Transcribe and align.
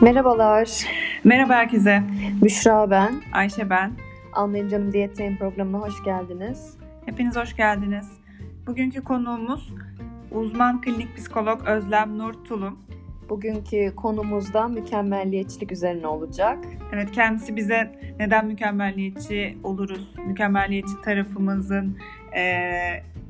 Merhabalar. 0.00 0.68
Merhaba 1.24 1.54
herkese. 1.54 2.02
Büşra 2.42 2.90
ben. 2.90 3.14
Ayşe 3.32 3.70
ben. 3.70 3.92
Almayayım 4.32 4.70
Canım 4.70 4.92
Diyetteyim 4.92 5.36
programına 5.38 5.78
hoş 5.78 6.04
geldiniz. 6.04 6.76
Hepiniz 7.06 7.36
hoş 7.36 7.56
geldiniz. 7.56 8.08
Bugünkü 8.66 9.04
konuğumuz 9.04 9.72
uzman 10.30 10.80
klinik 10.80 11.16
psikolog 11.16 11.62
Özlem 11.66 12.18
Nur 12.18 12.32
Tulum. 12.32 12.78
Bugünkü 13.28 13.94
konumuz 13.96 14.54
da 14.54 14.68
mükemmelliyetçilik 14.68 15.72
üzerine 15.72 16.06
olacak. 16.06 16.58
Evet 16.92 17.12
kendisi 17.12 17.56
bize 17.56 17.98
neden 18.18 18.46
mükemmelliyetçi 18.46 19.58
oluruz, 19.64 20.14
mükemmelliyetçi 20.26 21.00
tarafımızın 21.04 21.98
e, 22.36 22.42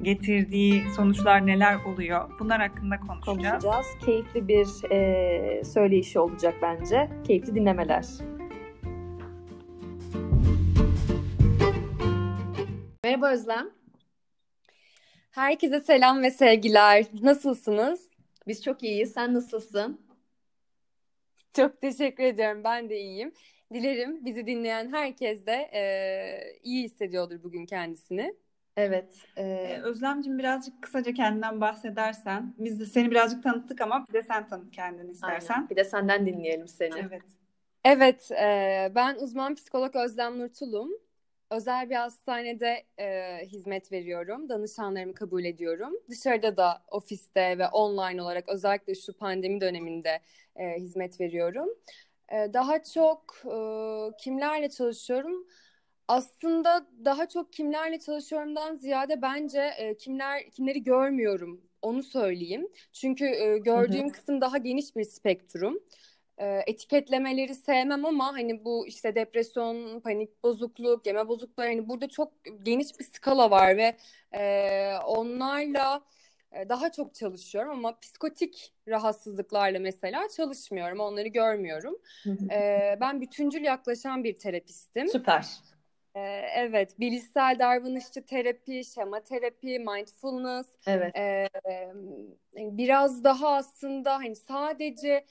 getirdiği 0.03 0.85
sonuçlar 0.97 1.47
neler 1.47 1.85
oluyor 1.85 2.31
bunlar 2.39 2.61
hakkında 2.61 3.01
konuşacağız. 3.01 3.65
Konuşacağız. 3.65 3.87
Keyifli 4.07 4.49
bir 4.49 4.93
e, 4.93 5.65
söyleyişi 5.65 6.19
olacak 6.19 6.55
bence. 6.63 7.11
Keyifli 7.27 7.55
dinlemeler. 7.55 8.05
Merhaba 13.05 13.33
Özlem. 13.33 13.71
Herkese 15.31 15.81
selam 15.81 16.23
ve 16.23 16.31
sevgiler. 16.31 17.05
Nasılsınız? 17.23 18.11
Biz 18.49 18.63
çok 18.63 18.83
iyiyiz. 18.83 19.13
Sen 19.13 19.35
nasılsın? 19.35 20.01
Çok 21.57 21.81
teşekkür 21.81 22.25
ediyorum. 22.25 22.65
Ben 22.65 22.89
de 22.89 23.01
iyiyim. 23.01 23.33
Dilerim 23.73 24.25
bizi 24.25 24.47
dinleyen 24.47 24.93
herkes 24.93 25.47
de 25.47 25.71
e, 25.73 25.83
iyi 26.63 26.85
hissediyordur 26.85 27.43
bugün 27.43 27.67
kendisini. 27.67 28.35
Evet. 28.77 29.15
E... 29.37 29.79
Özlemciğim 29.83 30.39
birazcık 30.39 30.83
kısaca 30.83 31.13
kendinden 31.13 31.61
bahsedersen. 31.61 32.55
Biz 32.59 32.81
de 32.81 32.87
seni 32.87 33.11
birazcık 33.11 33.43
tanıttık 33.43 33.81
ama 33.81 34.07
bir 34.09 34.13
de 34.13 34.23
sen 34.23 34.49
tanıt 34.49 34.71
kendini 34.71 35.11
istersen. 35.11 35.55
Aynen. 35.55 35.71
Bir 35.71 35.77
de 35.77 35.85
senden 35.85 36.27
dinleyelim 36.27 36.69
seni. 36.69 36.99
Evet. 36.99 37.23
Evet, 37.85 38.31
e, 38.31 38.93
ben 38.95 39.15
uzman 39.15 39.55
psikolog 39.55 39.97
Özlem 39.97 40.39
Nurtulum. 40.39 40.91
Özel 41.51 41.91
bir 41.91 41.95
hastanede 41.95 42.85
e, 42.99 43.39
hizmet 43.47 43.93
veriyorum. 43.93 44.49
Danışanlarımı 44.49 45.15
kabul 45.15 45.45
ediyorum. 45.45 45.93
Dışarıda 46.09 46.57
da 46.57 46.83
ofiste 46.91 47.59
ve 47.59 47.69
online 47.69 48.23
olarak 48.23 48.49
özellikle 48.49 48.95
şu 48.95 49.17
pandemi 49.17 49.61
döneminde 49.61 50.21
e, 50.57 50.77
hizmet 50.77 51.21
veriyorum. 51.21 51.69
E, 52.29 52.53
daha 52.53 52.83
çok 52.83 53.43
e, 53.45 53.57
kimlerle 54.19 54.71
çalışıyorum? 54.71 55.47
Aslında 56.11 56.87
daha 57.05 57.29
çok 57.29 57.53
kimlerle 57.53 57.99
çalışıyorumdan 58.01 58.77
ziyade 58.77 59.23
bence 59.23 59.61
e, 59.61 59.97
kimler 59.97 60.51
kimleri 60.51 60.85
görmüyorum 60.85 61.61
onu 61.83 62.03
söyleyeyim. 62.03 62.69
Çünkü 62.93 63.25
e, 63.25 63.59
gördüğüm 63.59 64.05
hı 64.05 64.09
hı. 64.09 64.13
kısım 64.13 64.41
daha 64.41 64.59
geniş 64.59 64.97
bir 64.97 65.05
spektrum 65.05 65.79
etiketlemeleri 66.67 67.55
sevmem 67.55 68.05
ama 68.05 68.33
hani 68.33 68.65
bu 68.65 68.87
işte 68.87 69.15
depresyon, 69.15 70.01
panik 70.01 70.43
bozukluk, 70.43 71.07
yeme 71.07 71.29
bozukluğu 71.29 71.65
hani 71.65 71.89
burada 71.89 72.09
çok 72.09 72.33
geniş 72.63 72.99
bir 72.99 73.05
skala 73.05 73.51
var 73.51 73.77
ve 73.77 73.97
e, 74.33 74.95
onlarla 75.07 76.03
daha 76.69 76.93
çok 76.93 77.15
çalışıyorum 77.15 77.71
ama 77.71 77.99
psikotik 77.99 78.75
rahatsızlıklarla 78.89 79.79
mesela 79.79 80.29
çalışmıyorum. 80.37 81.01
Onları 81.01 81.29
görmüyorum. 81.29 81.99
e, 82.51 82.99
ben 83.01 83.21
bütüncül 83.21 83.65
yaklaşan 83.65 84.25
bir 84.25 84.37
terapistim. 84.37 85.09
Süper. 85.09 85.47
E, 86.15 86.21
evet, 86.57 87.01
bilişsel 87.01 87.57
davranışçı 87.59 88.27
terapi, 88.27 88.85
şema 88.85 89.21
terapi, 89.21 89.79
mindfulness. 89.79 90.67
Evet. 90.87 91.17
E, 91.17 91.49
biraz 92.57 93.25
daha 93.25 93.57
aslında 93.57 94.15
hani 94.15 94.37
sadece 94.37 95.25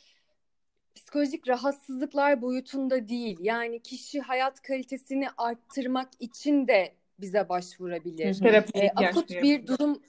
psikolojik 0.96 1.48
rahatsızlıklar 1.48 2.42
boyutunda 2.42 3.10
değil. 3.10 3.38
Yani 3.42 3.80
kişi 3.80 4.22
hayat 4.22 4.62
kalitesini 4.62 5.28
arttırmak 5.38 6.10
için 6.20 6.68
de 6.68 6.94
bize 7.20 7.50
başvurabilir. 7.50 8.34
Terapi 8.40 8.80
ee, 8.80 8.90
akut 8.96 9.30
bir 9.30 9.68
durum 9.68 10.02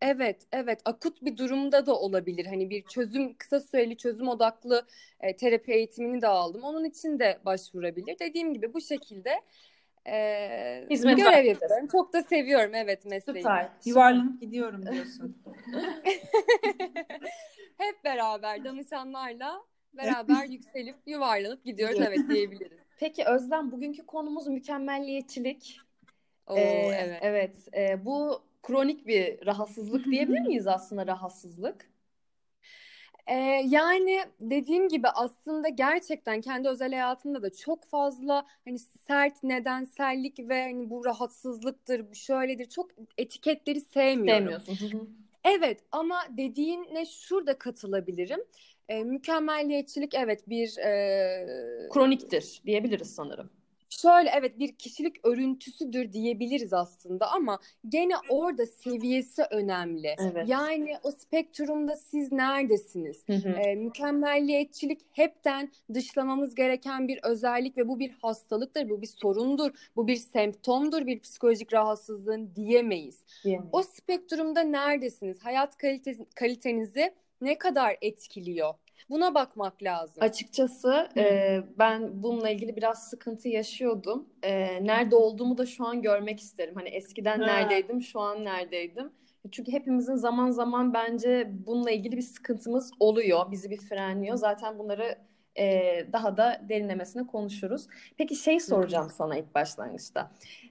Evet, 0.00 0.46
evet. 0.52 0.80
Akut 0.84 1.22
bir 1.22 1.36
durumda 1.36 1.86
da 1.86 1.98
olabilir. 1.98 2.46
Hani 2.46 2.70
bir 2.70 2.82
çözüm, 2.82 3.34
kısa 3.34 3.60
süreli 3.60 3.96
çözüm 3.96 4.28
odaklı 4.28 4.86
e, 5.20 5.36
terapi 5.36 5.72
eğitimini 5.72 6.22
de 6.22 6.26
aldım. 6.26 6.62
Onun 6.62 6.84
için 6.84 7.18
de 7.18 7.38
başvurabilir. 7.44 8.18
Dediğim 8.18 8.54
gibi 8.54 8.74
bu 8.74 8.80
şekilde 8.80 9.30
e, 10.08 10.86
Hizmet 10.90 11.18
görev 11.18 11.44
yapıyorum. 11.44 11.86
Çok 11.86 12.12
da 12.12 12.22
seviyorum 12.22 12.74
evet 12.74 13.04
mesleği. 13.04 13.42
Süper. 13.42 13.68
Yuvarlanıp 13.84 14.40
gidiyorum 14.40 14.86
diyorsun. 14.92 15.36
Hep 17.78 18.04
beraber 18.04 18.64
danışanlarla 18.64 19.62
beraber 19.92 20.44
yükselip 20.44 20.96
yuvarlanıp 21.06 21.64
gidiyoruz 21.64 22.00
evet 22.00 22.28
diyebiliriz. 22.28 22.78
Peki 22.98 23.24
Özlem 23.24 23.72
bugünkü 23.72 24.06
konumuz 24.06 24.46
mükemmelliyetçilik. 24.46 25.80
Oo, 26.46 26.56
ee, 26.56 26.96
evet. 26.98 27.18
Evet. 27.22 27.74
E, 27.76 28.04
bu 28.04 28.42
kronik 28.62 29.06
bir 29.06 29.46
rahatsızlık 29.46 30.04
diyebilir 30.04 30.40
miyiz 30.40 30.66
aslında 30.66 31.06
rahatsızlık? 31.06 31.90
Ee, 33.28 33.62
yani 33.68 34.24
dediğim 34.40 34.88
gibi 34.88 35.08
aslında 35.08 35.68
gerçekten 35.68 36.40
kendi 36.40 36.68
özel 36.68 36.90
hayatımda 36.92 37.42
da 37.42 37.52
çok 37.52 37.84
fazla 37.84 38.46
hani 38.64 38.78
sert 38.78 39.42
nedensellik 39.42 40.38
ve 40.38 40.62
hani 40.62 40.90
bu 40.90 41.04
rahatsızlıktır, 41.04 42.10
bu 42.10 42.14
şöyledir 42.14 42.68
çok 42.68 42.90
etiketleri 43.18 43.80
sevmiyorum. 43.80 44.60
Sevmiyorsun. 44.60 45.28
Evet 45.44 45.80
ama 45.92 46.16
dediğine 46.30 47.06
şurada 47.06 47.58
katılabilirim. 47.58 48.40
E, 48.88 49.04
mükemmelliyetçilik 49.04 50.14
evet 50.14 50.48
bir 50.48 50.78
e, 50.78 51.88
kroniktir 51.92 52.62
diyebiliriz 52.66 53.14
sanırım. 53.14 53.50
Şöyle 53.90 54.30
evet 54.34 54.58
bir 54.58 54.72
kişilik 54.72 55.26
örüntüsüdür 55.26 56.12
diyebiliriz 56.12 56.72
aslında 56.72 57.30
ama 57.30 57.58
gene 57.88 58.14
orada 58.28 58.66
seviyesi 58.66 59.42
önemli. 59.50 60.14
Evet. 60.18 60.48
Yani 60.48 60.96
o 61.02 61.10
spektrumda 61.10 61.96
siz 61.96 62.32
neredesiniz? 62.32 63.22
Hı 63.26 63.32
hı. 63.32 63.48
E, 63.48 63.74
mükemmelliyetçilik 63.74 65.00
hepten 65.12 65.72
dışlamamız 65.94 66.54
gereken 66.54 67.08
bir 67.08 67.20
özellik 67.22 67.76
ve 67.76 67.88
bu 67.88 67.98
bir 67.98 68.10
hastalıktır, 68.22 68.88
bu 68.88 69.02
bir 69.02 69.06
sorundur, 69.06 69.70
bu 69.96 70.06
bir 70.06 70.16
semptomdur, 70.16 71.06
bir 71.06 71.20
psikolojik 71.20 71.72
rahatsızlığın 71.72 72.50
diyemeyiz. 72.56 73.24
diyemeyiz. 73.44 73.70
O 73.72 73.82
spektrumda 73.82 74.60
neredesiniz? 74.60 75.38
Hayat 75.44 75.76
kalitesi, 75.76 76.26
kalitenizi 76.34 77.14
ne 77.40 77.58
kadar 77.58 77.96
etkiliyor? 78.00 78.74
Buna 79.10 79.34
bakmak 79.34 79.82
lazım. 79.82 80.22
Açıkçası 80.22 81.08
e, 81.16 81.60
ben 81.78 82.22
bununla 82.22 82.50
ilgili 82.50 82.76
biraz 82.76 83.10
sıkıntı 83.10 83.48
yaşıyordum. 83.48 84.28
E, 84.42 84.84
nerede 84.86 85.16
olduğumu 85.16 85.58
da 85.58 85.66
şu 85.66 85.86
an 85.86 86.02
görmek 86.02 86.40
isterim. 86.40 86.74
Hani 86.74 86.88
eskiden 86.88 87.40
ha. 87.40 87.46
neredeydim, 87.46 88.02
şu 88.02 88.20
an 88.20 88.44
neredeydim. 88.44 89.12
Çünkü 89.52 89.72
hepimizin 89.72 90.14
zaman 90.14 90.50
zaman 90.50 90.94
bence 90.94 91.52
bununla 91.66 91.90
ilgili 91.90 92.16
bir 92.16 92.22
sıkıntımız 92.22 92.92
oluyor. 93.00 93.50
Bizi 93.50 93.70
bir 93.70 93.80
frenliyor. 93.80 94.36
Zaten 94.36 94.78
bunları 94.78 95.18
e, 95.58 96.06
daha 96.12 96.36
da 96.36 96.60
derinlemesine 96.68 97.26
konuşuruz. 97.26 97.86
Peki 98.16 98.36
şey 98.36 98.60
soracağım 98.60 99.10
sana 99.10 99.36
ilk 99.36 99.54
başlangıçta. 99.54 100.30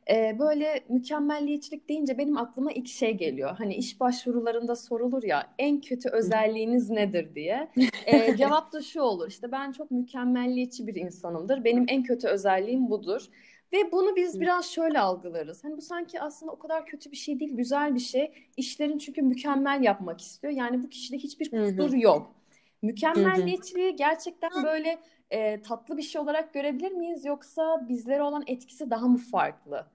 E, 0.09 0.39
böyle 0.39 0.83
mükemmelliyetçilik 0.89 1.89
deyince 1.89 2.17
benim 2.17 2.37
aklıma 2.37 2.71
ilk 2.71 2.87
şey 2.87 3.13
geliyor. 3.13 3.55
Hani 3.57 3.75
iş 3.75 3.99
başvurularında 3.99 4.75
sorulur 4.75 5.23
ya 5.23 5.53
en 5.59 5.81
kötü 5.81 6.09
özelliğiniz 6.09 6.89
nedir 6.89 7.35
diye. 7.35 7.67
E, 8.05 8.37
cevap 8.37 8.73
da 8.73 8.81
şu 8.81 9.01
olur 9.01 9.27
işte 9.27 9.51
ben 9.51 9.71
çok 9.71 9.91
mükemmelliyetçi 9.91 10.87
bir 10.87 10.95
insanımdır. 10.95 11.63
Benim 11.63 11.85
en 11.87 12.03
kötü 12.03 12.27
özelliğim 12.27 12.89
budur. 12.89 13.27
Ve 13.73 13.91
bunu 13.91 14.15
biz 14.15 14.41
biraz 14.41 14.65
şöyle 14.65 14.99
algılarız. 14.99 15.63
Hani 15.63 15.77
bu 15.77 15.81
sanki 15.81 16.21
aslında 16.21 16.51
o 16.51 16.59
kadar 16.59 16.85
kötü 16.85 17.11
bir 17.11 17.17
şey 17.17 17.39
değil, 17.39 17.55
güzel 17.55 17.95
bir 17.95 17.99
şey. 17.99 18.31
İşlerin 18.57 18.97
çünkü 18.97 19.21
mükemmel 19.21 19.83
yapmak 19.83 20.21
istiyor. 20.21 20.53
Yani 20.53 20.83
bu 20.83 20.89
kişide 20.89 21.17
hiçbir 21.17 21.51
kusur 21.51 21.93
yok. 21.93 22.36
Mükemmelliyetçiliği 22.81 23.95
gerçekten 23.95 24.63
böyle 24.63 24.99
e, 25.31 25.61
tatlı 25.61 25.97
bir 25.97 26.03
şey 26.03 26.21
olarak 26.21 26.53
görebilir 26.53 26.91
miyiz 26.91 27.25
yoksa 27.25 27.85
bizlere 27.89 28.21
olan 28.21 28.43
etkisi 28.47 28.89
daha 28.89 29.07
mı 29.07 29.17
farklı? 29.17 29.87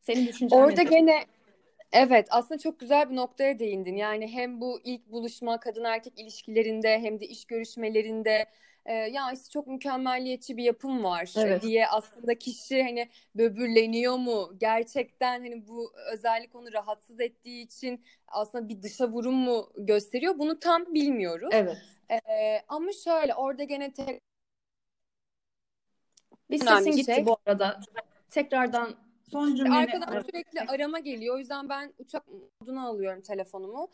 Senin 0.00 0.26
düşüncen 0.26 0.56
Orada 0.56 0.82
nedir? 0.82 0.90
gene 0.90 1.24
Evet 1.92 2.28
aslında 2.30 2.58
çok 2.58 2.80
güzel 2.80 3.10
bir 3.10 3.16
noktaya 3.16 3.58
değindin. 3.58 3.96
Yani 3.96 4.28
hem 4.28 4.60
bu 4.60 4.80
ilk 4.84 5.06
buluşma 5.12 5.60
kadın 5.60 5.84
erkek 5.84 6.18
ilişkilerinde 6.18 6.98
hem 6.98 7.20
de 7.20 7.26
iş 7.26 7.44
görüşmelerinde 7.44 8.46
e, 8.86 8.94
ya 8.94 9.32
işte 9.32 9.48
çok 9.50 9.66
mükemmelliyetçi 9.66 10.56
bir 10.56 10.64
yapım 10.64 11.04
var 11.04 11.32
evet. 11.36 11.62
diye 11.62 11.86
aslında 11.86 12.38
kişi 12.38 12.82
hani 12.82 13.08
böbürleniyor 13.34 14.16
mu? 14.16 14.52
Gerçekten 14.58 15.40
hani 15.40 15.68
bu 15.68 15.92
özellik 16.12 16.54
onu 16.54 16.72
rahatsız 16.72 17.20
ettiği 17.20 17.64
için 17.64 18.04
aslında 18.28 18.68
bir 18.68 18.82
dışa 18.82 19.08
vurum 19.08 19.34
mu 19.34 19.72
gösteriyor? 19.76 20.38
Bunu 20.38 20.58
tam 20.58 20.94
bilmiyoruz. 20.94 21.48
Evet. 21.52 21.76
E, 22.10 22.18
ama 22.68 22.92
şöyle 22.92 23.34
orada 23.34 23.64
gene 23.64 23.92
tek 23.92 24.20
bir 26.50 26.58
sesin 26.58 26.90
gitti 26.90 27.14
şey. 27.14 27.26
bu 27.26 27.36
arada. 27.46 27.80
Tekrardan 28.30 28.96
Son 29.30 29.54
cümleni... 29.54 29.76
Arkadan 29.76 30.22
sürekli 30.22 30.60
arama 30.60 30.98
geliyor. 30.98 31.34
O 31.34 31.38
yüzden 31.38 31.68
ben 31.68 31.92
uçak 31.98 32.24
moduna 32.60 32.86
alıyorum 32.86 33.22
telefonumu. 33.22 33.88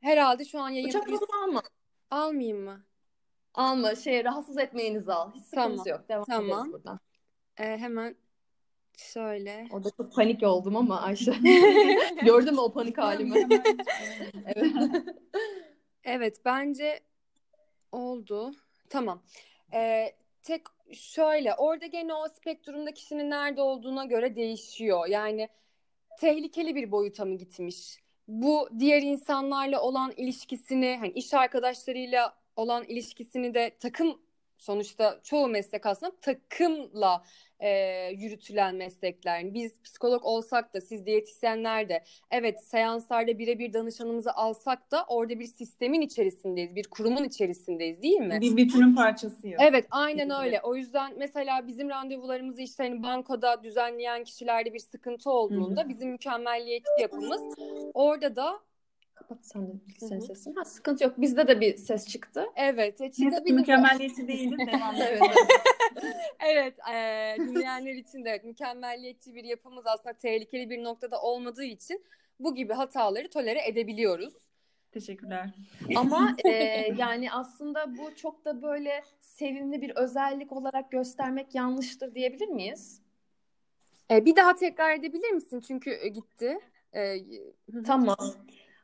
Herhalde 0.00 0.44
şu 0.44 0.60
an 0.60 0.70
yayın... 0.70 0.88
Uçak 0.88 1.08
modunu 1.08 1.44
alma. 1.44 1.62
Almayayım 2.10 2.60
mı? 2.60 2.84
Alma 3.54 3.94
şey 3.94 4.24
rahatsız 4.24 4.58
etmeyinizi 4.58 5.12
al. 5.12 5.32
Hiç 5.34 5.42
sıkıntı 5.42 5.54
Tamam, 5.54 5.86
yok. 5.86 6.08
Devam 6.08 6.24
tamam. 6.24 6.72
buradan. 6.72 7.00
Ee, 7.58 7.64
hemen 7.64 8.16
şöyle. 8.96 9.66
Orada 9.72 9.90
çok 9.96 10.14
panik 10.14 10.42
oldum 10.42 10.76
ama 10.76 11.00
Ayşe. 11.00 11.32
Gördün 12.24 12.54
mü 12.54 12.60
o 12.60 12.72
panik 12.72 12.98
halimi? 12.98 13.48
evet. 14.54 14.72
Evet 16.04 16.40
bence 16.44 17.00
oldu. 17.92 18.52
Tamam. 18.90 19.22
Ee, 19.72 20.12
tek 20.42 20.62
şöyle 20.92 21.54
orada 21.54 21.86
gene 21.86 22.14
o 22.14 22.28
spektrumda 22.28 22.94
kişinin 22.94 23.30
nerede 23.30 23.60
olduğuna 23.60 24.04
göre 24.04 24.36
değişiyor. 24.36 25.06
Yani 25.06 25.48
tehlikeli 26.20 26.74
bir 26.74 26.90
boyuta 26.90 27.24
mı 27.24 27.34
gitmiş? 27.34 27.98
Bu 28.28 28.68
diğer 28.78 29.02
insanlarla 29.02 29.80
olan 29.80 30.12
ilişkisini, 30.16 30.96
hani 31.00 31.12
iş 31.12 31.34
arkadaşlarıyla 31.34 32.43
olan 32.56 32.84
ilişkisini 32.84 33.54
de 33.54 33.76
takım 33.80 34.18
sonuçta 34.58 35.20
çoğu 35.22 35.48
meslek 35.48 35.86
aslında 35.86 36.12
takımla 36.20 37.24
e, 37.60 37.70
yürütülen 38.16 38.74
meslekler. 38.74 39.38
Yani 39.38 39.54
biz 39.54 39.82
psikolog 39.82 40.24
olsak 40.24 40.74
da 40.74 40.80
siz 40.80 41.06
diyetisyenler 41.06 41.88
de 41.88 42.04
evet 42.30 42.64
seanslarda 42.64 43.38
birebir 43.38 43.72
danışanımızı 43.72 44.32
alsak 44.32 44.90
da 44.90 45.04
orada 45.08 45.38
bir 45.38 45.46
sistemin 45.46 46.00
içerisindeyiz, 46.00 46.74
bir 46.74 46.84
kurumun 46.84 47.24
içerisindeyiz 47.24 48.02
değil 48.02 48.20
mi? 48.20 48.38
Bir 48.40 48.56
bütünün 48.56 48.94
parçasıyız. 48.94 49.60
Evet 49.62 49.86
aynen 49.90 50.30
öyle. 50.44 50.60
O 50.62 50.76
yüzden 50.76 51.12
mesela 51.18 51.66
bizim 51.66 51.88
randevularımızı 51.88 52.62
işte 52.62 52.82
hani 52.82 53.02
bankoda 53.02 53.62
düzenleyen 53.62 54.24
kişilerde 54.24 54.74
bir 54.74 54.78
sıkıntı 54.78 55.30
olduğunda 55.30 55.88
bizim 55.88 56.10
mükemmelliyetçi 56.10 56.90
yapımız 57.00 57.42
orada 57.94 58.36
da 58.36 58.60
Kapat 59.14 59.38
sen 59.46 59.68
de 59.68 59.72
hı. 60.00 60.20
sesini. 60.20 60.54
Ha, 60.54 60.64
sıkıntı 60.64 61.04
yok. 61.04 61.20
Bizde 61.20 61.48
de 61.48 61.60
bir 61.60 61.76
ses 61.76 62.08
çıktı. 62.08 62.46
evet 62.56 63.00
e, 63.00 63.04
Neyse 63.04 63.22
çıkabilir. 63.24 63.54
mükemmelliyetçi 63.54 64.28
değildir. 64.28 64.58
Devam. 64.66 64.94
Evet, 66.40 66.74
e, 66.92 67.36
dinleyenler 67.38 67.94
için 67.94 68.24
de 68.24 68.30
evet, 68.30 68.44
mükemmelliyetçi 68.44 69.34
bir 69.34 69.44
yapımız 69.44 69.86
aslında 69.86 70.12
tehlikeli 70.12 70.70
bir 70.70 70.84
noktada 70.84 71.22
olmadığı 71.22 71.64
için 71.64 72.04
bu 72.40 72.54
gibi 72.54 72.72
hataları 72.72 73.30
tolere 73.30 73.68
edebiliyoruz. 73.68 74.34
Teşekkürler. 74.92 75.50
Ama 75.96 76.36
e, 76.44 76.50
yani 76.98 77.32
aslında 77.32 77.98
bu 77.98 78.16
çok 78.16 78.44
da 78.44 78.62
böyle 78.62 79.02
sevimli 79.20 79.82
bir 79.82 79.90
özellik 79.96 80.52
olarak 80.52 80.90
göstermek 80.90 81.54
yanlıştır 81.54 82.14
diyebilir 82.14 82.48
miyiz? 82.48 83.00
E, 84.10 84.24
bir 84.24 84.36
daha 84.36 84.54
tekrar 84.54 84.90
edebilir 84.94 85.30
misin? 85.30 85.60
Çünkü 85.60 85.90
e, 85.90 86.08
gitti. 86.08 86.58
E, 86.94 87.16
Tamam. 87.86 88.16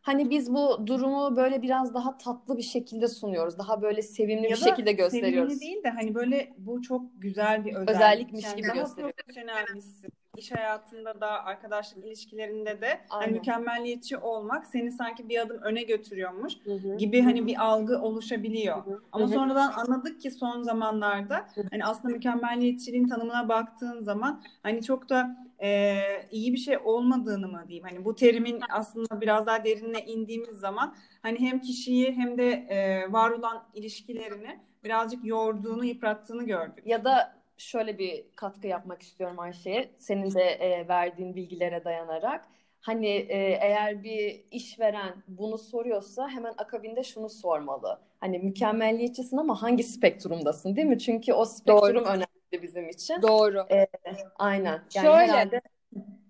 Hani 0.03 0.31
biz 0.31 0.55
bu 0.55 0.87
durumu 0.87 1.37
böyle 1.37 1.63
biraz 1.63 1.95
daha 1.95 2.19
tatlı 2.19 2.57
bir 2.57 2.63
şekilde 2.63 3.09
sunuyoruz. 3.09 3.59
Daha 3.59 3.83
böyle 3.83 4.03
sevimli 4.03 4.43
bir 4.43 4.49
Ya 4.49 4.57
da 4.57 4.61
şekilde 4.61 4.93
gösteriyoruz. 4.93 5.53
Sevimli 5.53 5.61
değil 5.61 5.85
de 5.85 5.89
hani 5.91 6.15
böyle 6.15 6.55
bu 6.59 6.83
çok 6.83 7.03
güzel 7.19 7.65
bir 7.65 7.75
özellik. 7.75 7.91
Özellikmiş 7.91 8.55
gibi 8.57 8.69
daha 8.69 8.75
gösteriyor. 8.75 9.13
profesyonelmişsin. 9.13 10.13
İş 10.37 10.53
hayatında 10.53 11.21
da 11.21 11.45
arkadaşlık 11.45 12.05
ilişkilerinde 12.05 12.81
de 12.81 13.01
hani 13.09 13.33
mükemmelliyetçi 13.33 14.17
olmak 14.17 14.67
seni 14.67 14.93
sanki 14.93 15.29
bir 15.29 15.41
adım 15.41 15.59
öne 15.63 15.83
götürüyormuş 15.83 16.53
Hı 16.65 16.73
hı. 16.73 16.97
gibi 16.97 17.23
hani 17.23 17.47
bir 17.47 17.65
algı 17.65 17.99
oluşabiliyor. 17.99 18.77
Hı 18.87 18.91
hı. 18.91 19.03
Ama 19.13 19.25
Hı 19.25 19.29
hı. 19.29 19.35
sonradan 19.35 19.73
anladık 19.73 20.21
ki 20.21 20.31
son 20.31 20.63
zamanlarda 20.63 21.47
hani 21.71 21.85
aslında 21.85 22.15
mükemmelliyetçiliğin 22.15 23.09
tanımına 23.09 23.49
baktığın 23.49 24.01
zaman 24.01 24.43
hani 24.63 24.83
çok 24.83 25.09
da 25.09 25.37
e, 25.63 25.99
iyi 26.31 26.53
bir 26.53 26.59
şey 26.59 26.79
olmadığını 26.85 27.49
mı 27.49 27.65
diyeyim. 27.69 27.87
Hani 27.89 28.05
bu 28.05 28.15
terimin 28.15 28.61
aslında 28.71 29.21
biraz 29.21 29.47
daha 29.47 29.65
derinine 29.65 30.05
indiğimiz 30.05 30.59
zaman 30.59 30.95
hani 31.23 31.41
hem 31.41 31.61
kişiyi 31.61 32.13
hem 32.13 32.39
de 32.39 32.51
e, 32.51 33.13
var 33.13 33.31
olan 33.31 33.63
ilişkilerini 33.75 34.61
birazcık 34.85 35.25
yorduğunu, 35.25 35.85
yıprattığını 35.85 36.45
gördük. 36.45 36.87
Ya 36.87 37.05
da 37.05 37.40
şöyle 37.61 37.99
bir 37.99 38.25
katkı 38.37 38.67
yapmak 38.67 39.03
istiyorum 39.03 39.39
Ayşe'ye. 39.39 39.91
Senin 39.99 40.35
de 40.35 40.43
e, 40.43 40.89
verdiğin 40.89 41.37
bilgilere 41.37 41.85
dayanarak. 41.85 42.49
Hani 42.81 43.09
e, 43.09 43.59
eğer 43.61 44.03
bir 44.03 44.45
işveren 44.51 45.23
bunu 45.29 45.59
soruyorsa 45.59 46.29
hemen 46.29 46.55
akabinde 46.59 47.03
şunu 47.03 47.29
sormalı. 47.29 48.01
Hani 48.21 48.39
mükemmelliyetçisin 48.39 49.37
ama 49.37 49.63
hangi 49.63 49.83
spektrumdasın 49.83 50.77
değil 50.77 50.87
mi? 50.87 50.99
Çünkü 50.99 51.33
o 51.33 51.45
spektrum 51.45 51.95
Doğru. 51.95 52.05
önemli 52.05 52.63
bizim 52.63 52.89
için. 52.89 53.23
Doğru. 53.23 53.67
Aynen. 54.39 54.83
Yani 54.95 55.05
Şöyle. 55.05 55.33
herhalde 55.33 55.61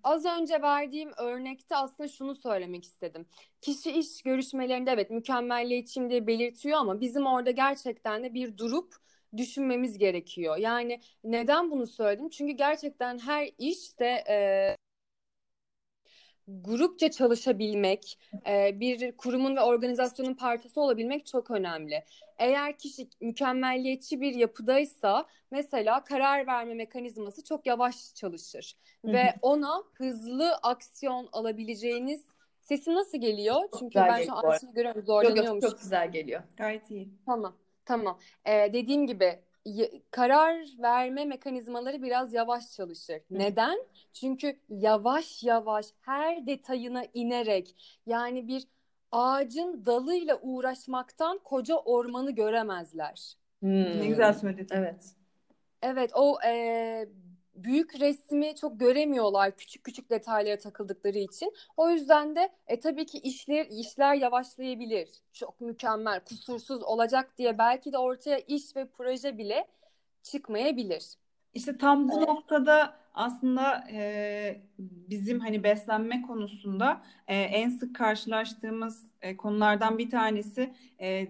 Az 0.04 0.24
önce 0.24 0.62
verdiğim 0.62 1.10
örnekte 1.18 1.76
aslında 1.76 2.08
şunu 2.08 2.34
söylemek 2.34 2.84
istedim. 2.84 3.26
Kişi 3.60 3.92
iş 3.92 4.22
görüşmelerinde 4.22 4.90
evet 4.90 5.10
mükemmelliyetçiyim 5.10 6.10
diye 6.10 6.26
belirtiyor 6.26 6.78
ama 6.78 7.00
bizim 7.00 7.26
orada 7.26 7.50
gerçekten 7.50 8.24
de 8.24 8.34
bir 8.34 8.58
durup 8.58 8.94
düşünmemiz 9.36 9.98
gerekiyor. 9.98 10.56
Yani 10.56 11.00
neden 11.24 11.70
bunu 11.70 11.86
söyledim? 11.86 12.28
Çünkü 12.28 12.52
gerçekten 12.52 13.18
her 13.18 13.50
işte 13.58 14.24
e, 14.28 14.76
grupça 16.48 17.10
çalışabilmek, 17.10 18.18
e, 18.46 18.80
bir 18.80 19.12
kurumun 19.16 19.56
ve 19.56 19.60
organizasyonun 19.60 20.34
parçası 20.34 20.80
olabilmek 20.80 21.26
çok 21.26 21.50
önemli. 21.50 22.04
Eğer 22.38 22.78
kişi 22.78 23.08
mükemmelliyetçi 23.20 24.20
bir 24.20 24.34
yapıdaysa 24.34 25.26
mesela 25.50 26.04
karar 26.04 26.46
verme 26.46 26.74
mekanizması 26.74 27.44
çok 27.44 27.66
yavaş 27.66 28.14
çalışır 28.14 28.76
ve 29.04 29.34
ona 29.42 29.82
hızlı 29.92 30.54
aksiyon 30.54 31.28
alabileceğiniz 31.32 32.24
sesim 32.60 32.94
nasıl 32.94 33.18
geliyor? 33.18 33.60
Çünkü 33.78 33.86
güzel 33.86 34.08
ben 34.08 34.22
şu 34.22 34.32
an. 34.32 34.44
Ayşe'yi 34.44 34.72
görüyorum 34.72 35.00
yok 35.00 35.08
yok 35.08 35.24
zorlanıyormuş. 35.24 35.64
çok 35.64 35.80
güzel 35.80 36.12
geliyor. 36.12 36.42
Gayet 36.56 36.90
iyi. 36.90 37.08
Tamam, 37.26 37.56
tamam. 37.90 38.18
Ee, 38.44 38.70
dediğim 38.72 39.06
gibi 39.06 39.40
karar 40.10 40.66
verme 40.78 41.24
mekanizmaları 41.24 42.02
biraz 42.02 42.32
yavaş 42.32 42.72
çalışır. 42.72 43.22
Neden? 43.30 43.78
Çünkü 44.12 44.56
yavaş 44.68 45.42
yavaş 45.42 45.86
her 46.00 46.46
detayına 46.46 47.04
inerek 47.14 47.76
yani 48.06 48.48
bir 48.48 48.66
ağacın 49.12 49.86
dalıyla 49.86 50.38
uğraşmaktan 50.42 51.38
koca 51.38 51.76
ormanı 51.76 52.30
göremezler. 52.30 53.36
Hmm. 53.60 54.00
Ne 54.00 54.06
güzel 54.06 54.32
söyledin. 54.34 54.66
Evet. 54.70 55.14
Evet, 55.82 56.10
o 56.14 56.38
e, 56.46 57.06
büyük 57.64 58.00
resmi 58.00 58.54
çok 58.56 58.80
göremiyorlar 58.80 59.56
küçük 59.56 59.84
küçük 59.84 60.10
detaylara 60.10 60.58
takıldıkları 60.58 61.18
için. 61.18 61.52
O 61.76 61.90
yüzden 61.90 62.36
de 62.36 62.52
e, 62.66 62.80
tabii 62.80 63.06
ki 63.06 63.18
işler 63.18 63.66
işler 63.66 64.14
yavaşlayabilir. 64.14 65.08
Çok 65.32 65.60
mükemmel, 65.60 66.20
kusursuz 66.20 66.82
olacak 66.82 67.38
diye 67.38 67.58
belki 67.58 67.92
de 67.92 67.98
ortaya 67.98 68.38
iş 68.38 68.76
ve 68.76 68.88
proje 68.88 69.38
bile 69.38 69.66
çıkmayabilir. 70.22 71.04
İşte 71.54 71.78
tam 71.78 72.08
bu 72.08 72.20
noktada 72.20 72.96
aslında 73.14 73.84
e, 73.92 74.60
bizim 74.78 75.40
hani 75.40 75.62
beslenme 75.62 76.22
konusunda 76.22 77.02
e, 77.28 77.36
en 77.36 77.70
sık 77.70 77.96
karşılaştığımız 77.96 79.10
e, 79.22 79.36
konulardan 79.36 79.98
bir 79.98 80.10
tanesi 80.10 80.74
e, 81.00 81.28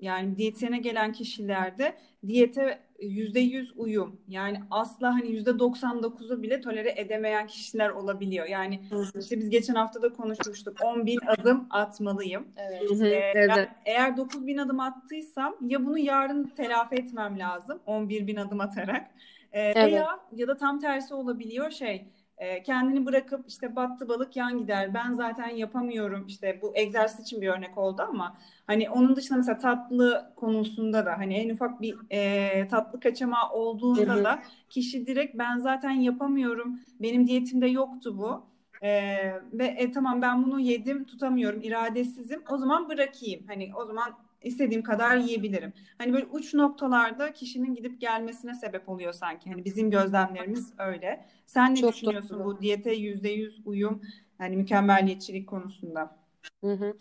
yani 0.00 0.36
diyetisyene 0.36 0.78
gelen 0.78 1.12
kişilerde 1.12 1.96
diyete 2.26 2.85
yüzde 3.00 3.40
yüz 3.40 3.72
uyum 3.76 4.20
yani 4.28 4.60
asla 4.70 5.14
hani 5.14 5.30
yüzde 5.30 5.50
99'u 5.50 6.42
bile 6.42 6.60
tolere 6.60 6.94
edemeyen 6.96 7.46
kişiler 7.46 7.88
olabiliyor. 7.90 8.46
Yani 8.46 8.80
işte 9.20 9.38
biz 9.38 9.50
geçen 9.50 9.74
hafta 9.74 10.02
da 10.02 10.12
konuşmuştuk 10.12 10.76
10 10.84 11.06
bin 11.06 11.18
adım 11.26 11.66
atmalıyım. 11.70 12.46
Evet. 12.56 13.00
Ee, 13.02 13.32
evet. 13.34 13.68
eğer 13.84 14.16
9 14.16 14.46
bin 14.46 14.56
adım 14.58 14.80
attıysam 14.80 15.56
ya 15.66 15.86
bunu 15.86 15.98
yarın 15.98 16.44
telafi 16.44 16.94
etmem 16.94 17.38
lazım 17.38 17.80
11 17.86 18.26
bin 18.26 18.36
adım 18.36 18.60
atarak 18.60 19.10
Ee, 19.52 19.60
Evet. 19.60 19.76
veya 19.76 20.20
ya 20.32 20.48
da 20.48 20.56
tam 20.56 20.80
tersi 20.80 21.14
olabiliyor 21.14 21.70
şey 21.70 22.06
e, 22.38 22.62
kendini 22.62 23.06
bırakıp 23.06 23.48
işte 23.48 23.76
battı 23.76 24.08
balık 24.08 24.36
yan 24.36 24.58
gider. 24.58 24.94
Ben 24.94 25.12
zaten 25.12 25.48
yapamıyorum. 25.48 26.26
İşte 26.26 26.58
bu 26.62 26.72
egzersiz 26.74 27.20
için 27.20 27.40
bir 27.40 27.48
örnek 27.48 27.78
oldu 27.78 28.02
ama 28.08 28.36
hani 28.66 28.90
onun 28.90 29.16
dışında 29.16 29.38
mesela 29.38 29.58
tatlı 29.58 30.32
konusunda 30.36 31.06
da 31.06 31.18
hani 31.18 31.34
en 31.34 31.50
ufak 31.50 31.80
bir 31.80 31.96
e, 32.10 32.68
tatlı 32.68 33.00
kaçamağı 33.00 33.50
olduğunda 33.50 34.24
da 34.24 34.42
kişi 34.70 35.06
direkt 35.06 35.38
ben 35.38 35.58
zaten 35.58 35.90
yapamıyorum 35.90 36.80
benim 37.00 37.26
diyetimde 37.26 37.66
yoktu 37.66 38.18
bu 38.18 38.56
ee, 38.82 39.32
ve 39.52 39.66
e, 39.66 39.92
tamam 39.92 40.22
ben 40.22 40.44
bunu 40.44 40.60
yedim 40.60 41.04
tutamıyorum 41.04 41.62
iradesizim 41.62 42.42
o 42.50 42.58
zaman 42.58 42.88
bırakayım. 42.88 43.46
Hani 43.46 43.70
o 43.76 43.84
zaman 43.84 44.16
istediğim 44.46 44.82
kadar 44.82 45.16
yiyebilirim. 45.16 45.72
Hani 45.98 46.12
böyle 46.12 46.26
uç 46.26 46.54
noktalarda 46.54 47.32
kişinin 47.32 47.74
gidip 47.74 48.00
gelmesine 48.00 48.54
sebep 48.54 48.88
oluyor 48.88 49.12
sanki. 49.12 49.50
Hani 49.50 49.64
bizim 49.64 49.90
gözlemlerimiz 49.90 50.72
öyle. 50.78 51.26
Sen 51.46 51.76
ne 51.76 51.78
Çok 51.80 51.86
düşünüyorsun 51.86 52.30
doğru. 52.38 52.44
bu 52.44 52.60
diyete 52.60 52.92
yüzde 52.94 53.28
yüz 53.28 53.60
uyum 53.66 54.02
hani 54.38 54.56
mükemmelliyetçilik 54.56 55.48
konusunda? 55.48 56.16
Hı 56.64 56.72
hı. 56.72 56.96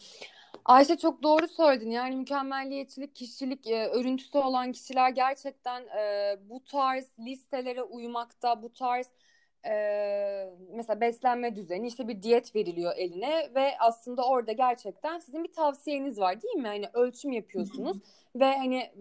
Ayşe 0.65 0.97
çok 0.97 1.23
doğru 1.23 1.47
söyledin. 1.47 1.91
Yani 1.91 2.15
mükemmelliyetçilik, 2.15 3.15
kişilik 3.15 3.67
e, 3.67 3.87
örüntüsü 3.87 4.37
olan 4.37 4.71
kişiler 4.71 5.09
gerçekten 5.09 5.81
e, 5.87 6.37
bu 6.49 6.63
tarz 6.63 7.05
listelere 7.19 7.83
uymakta, 7.83 8.61
bu 8.63 8.73
tarz 8.73 9.07
e, 9.65 10.55
mesela 10.73 11.01
beslenme 11.01 11.55
düzeni 11.55 11.87
işte 11.87 12.07
bir 12.07 12.23
diyet 12.23 12.55
veriliyor 12.55 12.93
eline 12.97 13.49
ve 13.55 13.77
aslında 13.79 14.27
orada 14.27 14.51
gerçekten 14.51 15.19
sizin 15.19 15.43
bir 15.43 15.51
tavsiyeniz 15.51 16.19
var 16.19 16.41
değil 16.41 16.55
mi? 16.55 16.67
Hani 16.67 16.85
ölçüm 16.93 17.31
yapıyorsunuz 17.31 17.97
ve 18.35 18.57
hani 18.57 18.91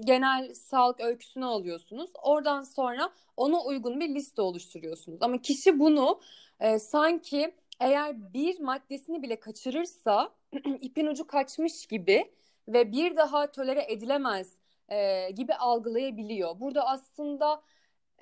genel 0.00 0.54
sağlık 0.54 1.00
öyküsünü 1.00 1.44
alıyorsunuz. 1.44 2.10
Oradan 2.22 2.62
sonra 2.62 3.10
ona 3.36 3.64
uygun 3.64 4.00
bir 4.00 4.08
liste 4.08 4.42
oluşturuyorsunuz. 4.42 5.22
Ama 5.22 5.38
kişi 5.38 5.78
bunu 5.78 6.20
e, 6.60 6.78
sanki 6.78 7.54
eğer 7.80 8.32
bir 8.34 8.60
maddesini 8.60 9.22
bile 9.22 9.40
kaçırırsa 9.40 10.30
ipin 10.80 11.06
ucu 11.06 11.26
kaçmış 11.26 11.86
gibi 11.86 12.32
ve 12.68 12.92
bir 12.92 13.16
daha 13.16 13.52
tolere 13.52 13.84
edilemez 13.88 14.56
e, 14.88 15.30
gibi 15.30 15.54
algılayabiliyor. 15.54 16.60
Burada 16.60 16.86
aslında 16.86 17.62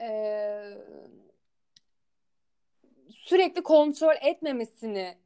e, 0.01 0.09
sürekli 3.11 3.63
kontrol 3.63 4.15
etmemesini 4.23 5.19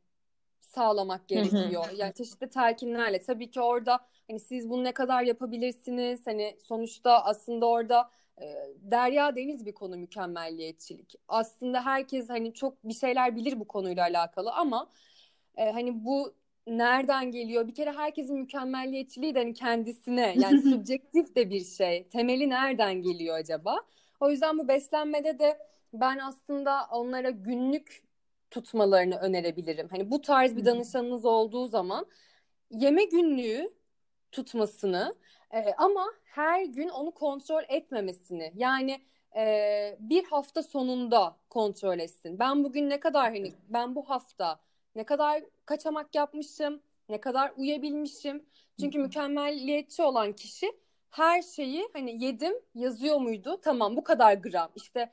sağlamak 0.60 1.28
gerekiyor. 1.28 1.90
Yani 1.96 2.14
çeşitli 2.14 2.49
telkinlerle. 2.50 3.20
Tabii 3.20 3.50
ki 3.50 3.60
orada 3.60 4.00
hani 4.28 4.40
siz 4.40 4.70
bunu 4.70 4.84
ne 4.84 4.92
kadar 4.92 5.22
yapabilirsiniz? 5.22 6.26
Hani 6.26 6.56
sonuçta 6.62 7.25
aslında 7.25 7.66
orada 7.66 8.10
e, 8.42 8.44
derya 8.82 9.37
deniz 9.37 9.66
bir 9.66 9.72
konu 9.72 9.96
mükemmelliyetçilik. 9.96 11.14
Aslında 11.28 11.84
herkes 11.87 12.28
hani 12.28 12.54
çok 12.54 12.84
bir 12.84 12.94
şeyler 12.94 13.37
bilir 13.37 13.60
bu 13.60 13.68
konuyla 13.68 14.02
alakalı 14.04 14.52
ama 14.52 14.90
e, 15.56 15.70
hani 15.70 16.04
bu 16.04 16.34
nereden 16.66 17.30
geliyor? 17.30 17.66
Bir 17.68 17.75
kere 17.75 17.92
herkesin 17.92 18.37
mükemmelliyetçiliği 18.38 19.34
de 19.34 19.38
hani 19.38 19.54
kendisine 19.54 20.34
yani 20.38 20.58
subjektif 20.70 21.37
de 21.37 21.50
bir 21.50 21.64
şey. 21.64 22.08
Temeli 22.08 22.50
nereden 22.50 22.94
geliyor 23.02 23.37
acaba? 23.38 23.76
O 24.20 24.30
yüzden 24.30 24.58
bu 24.58 24.68
beslenmede 24.68 25.38
de 25.38 25.58
ben 25.92 26.18
aslında 26.18 26.86
onlara 26.90 27.30
günlük 27.30 28.04
tutmalarını 28.50 29.16
önerebilirim. 29.16 29.88
Hani 29.88 30.10
bu 30.10 30.20
tarz 30.20 30.56
bir 30.56 30.64
danışanınız 30.64 31.24
olduğu 31.24 31.66
zaman 31.66 32.06
yeme 32.70 33.04
günlüğü 33.04 33.74
tutmasını 34.32 35.14
e, 35.52 35.74
ama 35.78 36.06
her 36.24 36.64
gün 36.64 36.88
onu 36.88 37.10
kontrol 37.10 37.62
etmemesini 37.68 38.52
yani 38.56 39.00
e, 39.36 39.96
bir 40.00 40.24
hafta 40.24 40.62
sonunda 40.62 41.36
kontrol 41.50 41.98
etsin. 41.98 42.38
Ben 42.38 42.64
bugün 42.64 42.90
ne 42.90 43.00
kadar 43.00 43.24
hani 43.24 43.52
ben 43.68 43.94
bu 43.94 44.10
hafta 44.10 44.60
ne 44.94 45.04
kadar 45.04 45.42
kaçamak 45.66 46.14
yapmışım, 46.14 46.82
ne 47.08 47.20
kadar 47.20 47.52
uyabilmişim. 47.56 48.46
Çünkü 48.80 48.98
mükemmelliyetçi 48.98 50.02
olan 50.02 50.32
kişi 50.32 50.72
her 51.11 51.43
şeyi 51.43 51.88
hani 51.93 52.25
yedim 52.25 52.52
yazıyor 52.75 53.17
muydu? 53.17 53.61
Tamam 53.62 53.97
bu 53.97 54.05
kadar 54.05 54.35
gram. 54.35 54.71
İşte 54.76 55.12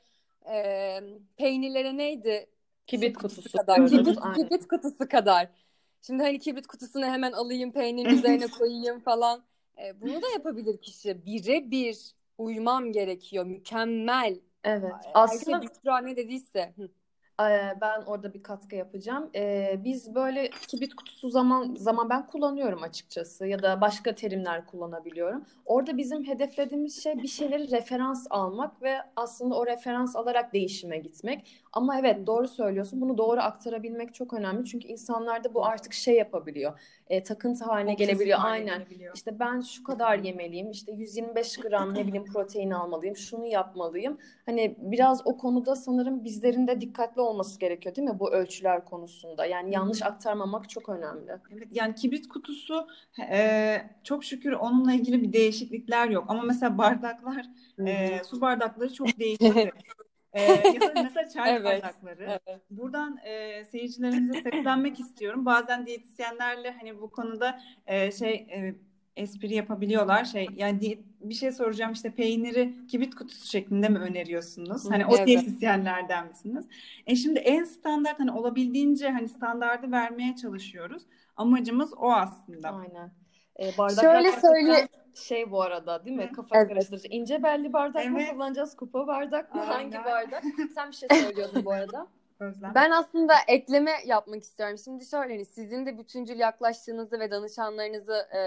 e, 0.50 1.00
peynirlere 1.36 1.96
neydi? 1.96 2.46
Kibrit 2.86 3.16
kutusu 3.16 3.58
kadar. 3.58 3.86
Kibrit, 3.86 4.18
kibrit 4.36 4.68
kutusu 4.68 5.08
kadar. 5.08 5.48
Şimdi 6.02 6.22
hani 6.22 6.38
kibrit 6.38 6.66
kutusunu 6.66 7.06
hemen 7.06 7.32
alayım, 7.32 7.72
peynirin 7.72 8.16
üzerine 8.16 8.46
koyayım 8.58 9.00
falan. 9.00 9.44
E, 9.82 10.00
bunu 10.00 10.22
da 10.22 10.28
yapabilir 10.32 10.80
kişi. 10.80 11.26
Birebir 11.26 12.14
uymam 12.38 12.92
gerekiyor. 12.92 13.44
Mükemmel. 13.46 14.40
Evet. 14.64 14.92
Aslında 15.14 15.56
Aslında 15.56 15.98
ne 15.98 16.16
dediyse. 16.16 16.72
Hı. 16.76 16.88
Ben 17.80 18.02
orada 18.06 18.34
bir 18.34 18.42
katkı 18.42 18.76
yapacağım. 18.76 19.30
Ee, 19.34 19.80
biz 19.84 20.14
böyle 20.14 20.50
kibrit 20.50 20.94
kutusu 20.94 21.30
zaman 21.30 21.74
zaman 21.74 22.10
ben 22.10 22.26
kullanıyorum 22.26 22.82
açıkçası 22.82 23.46
ya 23.46 23.62
da 23.62 23.80
başka 23.80 24.14
terimler 24.14 24.66
kullanabiliyorum. 24.66 25.44
Orada 25.64 25.96
bizim 25.96 26.24
hedeflediğimiz 26.24 27.02
şey 27.02 27.22
bir 27.22 27.28
şeyleri 27.28 27.70
referans 27.70 28.26
almak 28.30 28.82
ve 28.82 28.96
aslında 29.16 29.54
o 29.54 29.66
referans 29.66 30.16
alarak 30.16 30.52
değişime 30.52 30.98
gitmek. 30.98 31.46
Ama 31.72 31.98
evet 31.98 32.26
doğru 32.26 32.48
söylüyorsun. 32.48 33.00
Bunu 33.00 33.18
doğru 33.18 33.40
aktarabilmek 33.40 34.14
çok 34.14 34.34
önemli. 34.34 34.64
Çünkü 34.64 34.88
insanlarda 34.88 35.54
bu 35.54 35.66
artık 35.66 35.92
şey 35.92 36.14
yapabiliyor. 36.14 36.80
E, 37.10 37.22
takıntı 37.22 37.64
haline 37.64 37.92
Obsesif 37.92 38.12
gelebiliyor. 38.12 38.38
Haline 38.38 38.72
Aynen. 38.72 38.84
Gelebiliyor. 38.84 39.16
İşte 39.16 39.38
ben 39.38 39.60
şu 39.60 39.84
kadar 39.84 40.18
yemeliyim. 40.18 40.70
İşte 40.70 40.92
125 40.92 41.56
gram 41.56 41.94
ne 41.94 42.06
bileyim 42.06 42.24
protein 42.24 42.70
almalıyım. 42.70 43.16
Şunu 43.16 43.46
yapmalıyım. 43.46 44.18
Hani 44.46 44.76
biraz 44.78 45.26
o 45.26 45.36
konuda 45.36 45.76
sanırım 45.76 46.24
bizlerin 46.24 46.66
de 46.66 46.80
dikkatli 46.80 47.20
olması 47.28 47.58
gerekiyor 47.58 47.94
değil 47.94 48.08
mi 48.08 48.18
bu 48.18 48.32
ölçüler 48.32 48.84
konusunda? 48.84 49.46
Yani 49.46 49.74
yanlış 49.74 50.02
aktarmamak 50.02 50.68
çok 50.68 50.88
önemli. 50.88 51.32
Evet 51.52 51.68
yani 51.72 51.94
kibrit 51.94 52.28
kutusu 52.28 52.86
e, 53.30 53.76
çok 54.04 54.24
şükür 54.24 54.52
onunla 54.52 54.92
ilgili 54.92 55.22
bir 55.22 55.32
değişiklikler 55.32 56.08
yok. 56.08 56.24
Ama 56.28 56.42
mesela 56.42 56.78
bardaklar 56.78 57.46
e, 57.86 58.20
su 58.24 58.40
bardakları 58.40 58.94
çok 58.94 59.06
değişti. 59.18 59.72
ee, 60.32 60.42
ya 60.42 60.80
da 60.80 61.02
mesela 61.02 61.28
çay 61.28 61.56
evet, 61.56 61.64
bardakları. 61.64 62.40
Evet. 62.46 62.62
Buradan 62.70 63.18
e, 63.24 63.64
seyircilerimize 63.64 64.42
seslenmek 64.42 65.00
istiyorum. 65.00 65.46
Bazen 65.46 65.86
diyetisyenlerle 65.86 66.70
hani 66.80 67.00
bu 67.00 67.10
konuda 67.10 67.60
e, 67.86 68.12
şey 68.12 68.34
e, 68.34 68.74
espri 69.18 69.54
yapabiliyorlar. 69.54 70.24
Şey 70.24 70.48
yani 70.56 70.98
bir 71.20 71.34
şey 71.34 71.52
soracağım 71.52 71.92
işte 71.92 72.10
peyniri 72.10 72.86
kibrit 72.86 73.14
kutusu 73.14 73.46
şeklinde 73.46 73.88
mi 73.88 73.98
öneriyorsunuz? 73.98 74.90
Hani 74.90 75.06
o 75.06 75.16
evet. 75.16 75.26
diyetisyenlerden 75.26 76.28
misiniz? 76.28 76.66
E 77.06 77.16
şimdi 77.16 77.38
en 77.38 77.64
standart 77.64 78.20
hani 78.20 78.32
olabildiğince 78.32 79.10
hani 79.10 79.28
standardı 79.28 79.92
vermeye 79.92 80.36
çalışıyoruz. 80.36 81.02
Amacımız 81.36 81.94
o 81.96 82.12
aslında. 82.12 82.70
Aynen. 82.70 83.12
E, 83.60 83.78
bardaklar 83.78 84.02
Şöyle 84.02 84.32
söyle 84.32 84.88
şey 85.14 85.50
bu 85.50 85.62
arada 85.62 86.04
değil 86.04 86.16
mi? 86.16 86.32
Kafa 86.32 86.58
evet. 86.58 86.68
karıştırıcı. 86.68 87.08
İnce 87.08 87.42
belli 87.42 87.72
bardak 87.72 88.04
evet. 88.04 88.12
mı 88.12 88.32
kullanacağız? 88.32 88.76
Kupa 88.76 89.06
bardak 89.06 89.54
mı? 89.54 89.60
Aynen. 89.60 89.72
Hangi 89.72 90.04
bardak? 90.04 90.44
Sen 90.74 90.90
bir 90.90 90.96
şey 90.96 91.08
söylüyordun 91.08 91.64
bu 91.64 91.72
arada. 91.72 92.06
Özlem. 92.40 92.72
Ben 92.74 92.90
aslında 92.90 93.34
ekleme 93.48 93.92
yapmak 94.06 94.42
istiyorum. 94.42 94.78
Şimdi 94.84 95.06
şöyle 95.06 95.32
hani 95.32 95.44
sizin 95.44 95.86
de 95.86 95.98
bütüncül 95.98 96.38
yaklaştığınızı 96.38 97.20
ve 97.20 97.30
danışanlarınızı 97.30 98.28
e, 98.32 98.40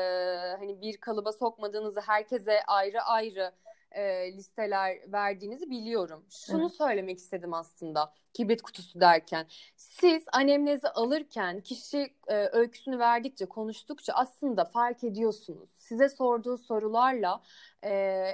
hani 0.60 0.82
bir 0.82 0.98
kalıba 0.98 1.32
sokmadığınızı 1.32 2.00
herkese 2.00 2.64
ayrı 2.68 3.02
ayrı 3.02 3.52
e, 3.92 4.34
listeler 4.34 4.98
verdiğinizi 5.08 5.70
biliyorum. 5.70 6.26
Şunu 6.30 6.62
evet. 6.62 6.72
söylemek 6.72 7.18
istedim 7.18 7.54
aslında 7.54 8.14
kibrit 8.34 8.62
kutusu 8.62 9.00
derken. 9.00 9.46
Siz 9.76 10.24
anemnezi 10.34 10.90
alırken 10.90 11.62
kişi 11.62 12.14
e, 12.28 12.36
öyküsünü 12.36 13.00
verdikçe, 13.00 13.46
konuştukça 13.46 14.14
aslında 14.14 14.66
fark 14.66 15.04
ediyorsunuz. 15.04 15.70
Size 15.92 16.10
sorduğu 16.10 16.58
sorularla 16.58 17.42
e, 17.84 17.92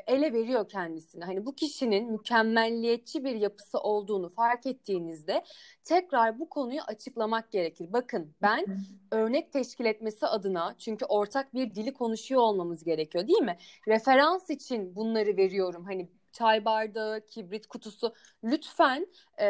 ele 0.07 0.33
veriyor 0.33 0.69
kendisini. 0.69 1.23
Hani 1.23 1.45
bu 1.45 1.55
kişinin 1.55 2.11
mükemmelliyetçi 2.11 3.23
bir 3.23 3.35
yapısı 3.35 3.79
olduğunu 3.79 4.29
fark 4.29 4.65
ettiğinizde 4.65 5.43
tekrar 5.83 6.39
bu 6.39 6.49
konuyu 6.49 6.81
açıklamak 6.81 7.51
gerekir. 7.51 7.93
Bakın 7.93 8.33
ben 8.41 8.65
örnek 9.11 9.53
teşkil 9.53 9.85
etmesi 9.85 10.27
adına 10.27 10.75
çünkü 10.77 11.05
ortak 11.05 11.53
bir 11.53 11.75
dili 11.75 11.93
konuşuyor 11.93 12.41
olmamız 12.41 12.83
gerekiyor 12.83 13.27
değil 13.27 13.41
mi? 13.41 13.57
Referans 13.87 14.49
için 14.49 14.95
bunları 14.95 15.37
veriyorum. 15.37 15.85
Hani 15.85 16.09
çay 16.31 16.65
bardağı, 16.65 17.21
kibrit 17.21 17.67
kutusu 17.67 18.13
lütfen 18.43 19.07
e, 19.41 19.45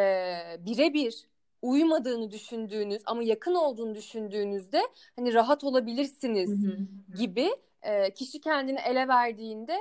birebir 0.60 1.28
uymadığını 1.62 2.32
düşündüğünüz 2.32 3.02
ama 3.06 3.24
yakın 3.24 3.56
olduğunu 3.56 3.96
düşündüğünüzde 3.96 4.82
hani 5.16 5.34
rahat 5.34 5.64
olabilirsiniz 5.64 6.50
hı 6.50 6.68
hı. 6.68 6.78
gibi 7.18 7.50
e, 7.88 8.14
kişi 8.14 8.42
kendini 8.42 8.80
ele 8.80 9.08
verdiğinde 9.08 9.78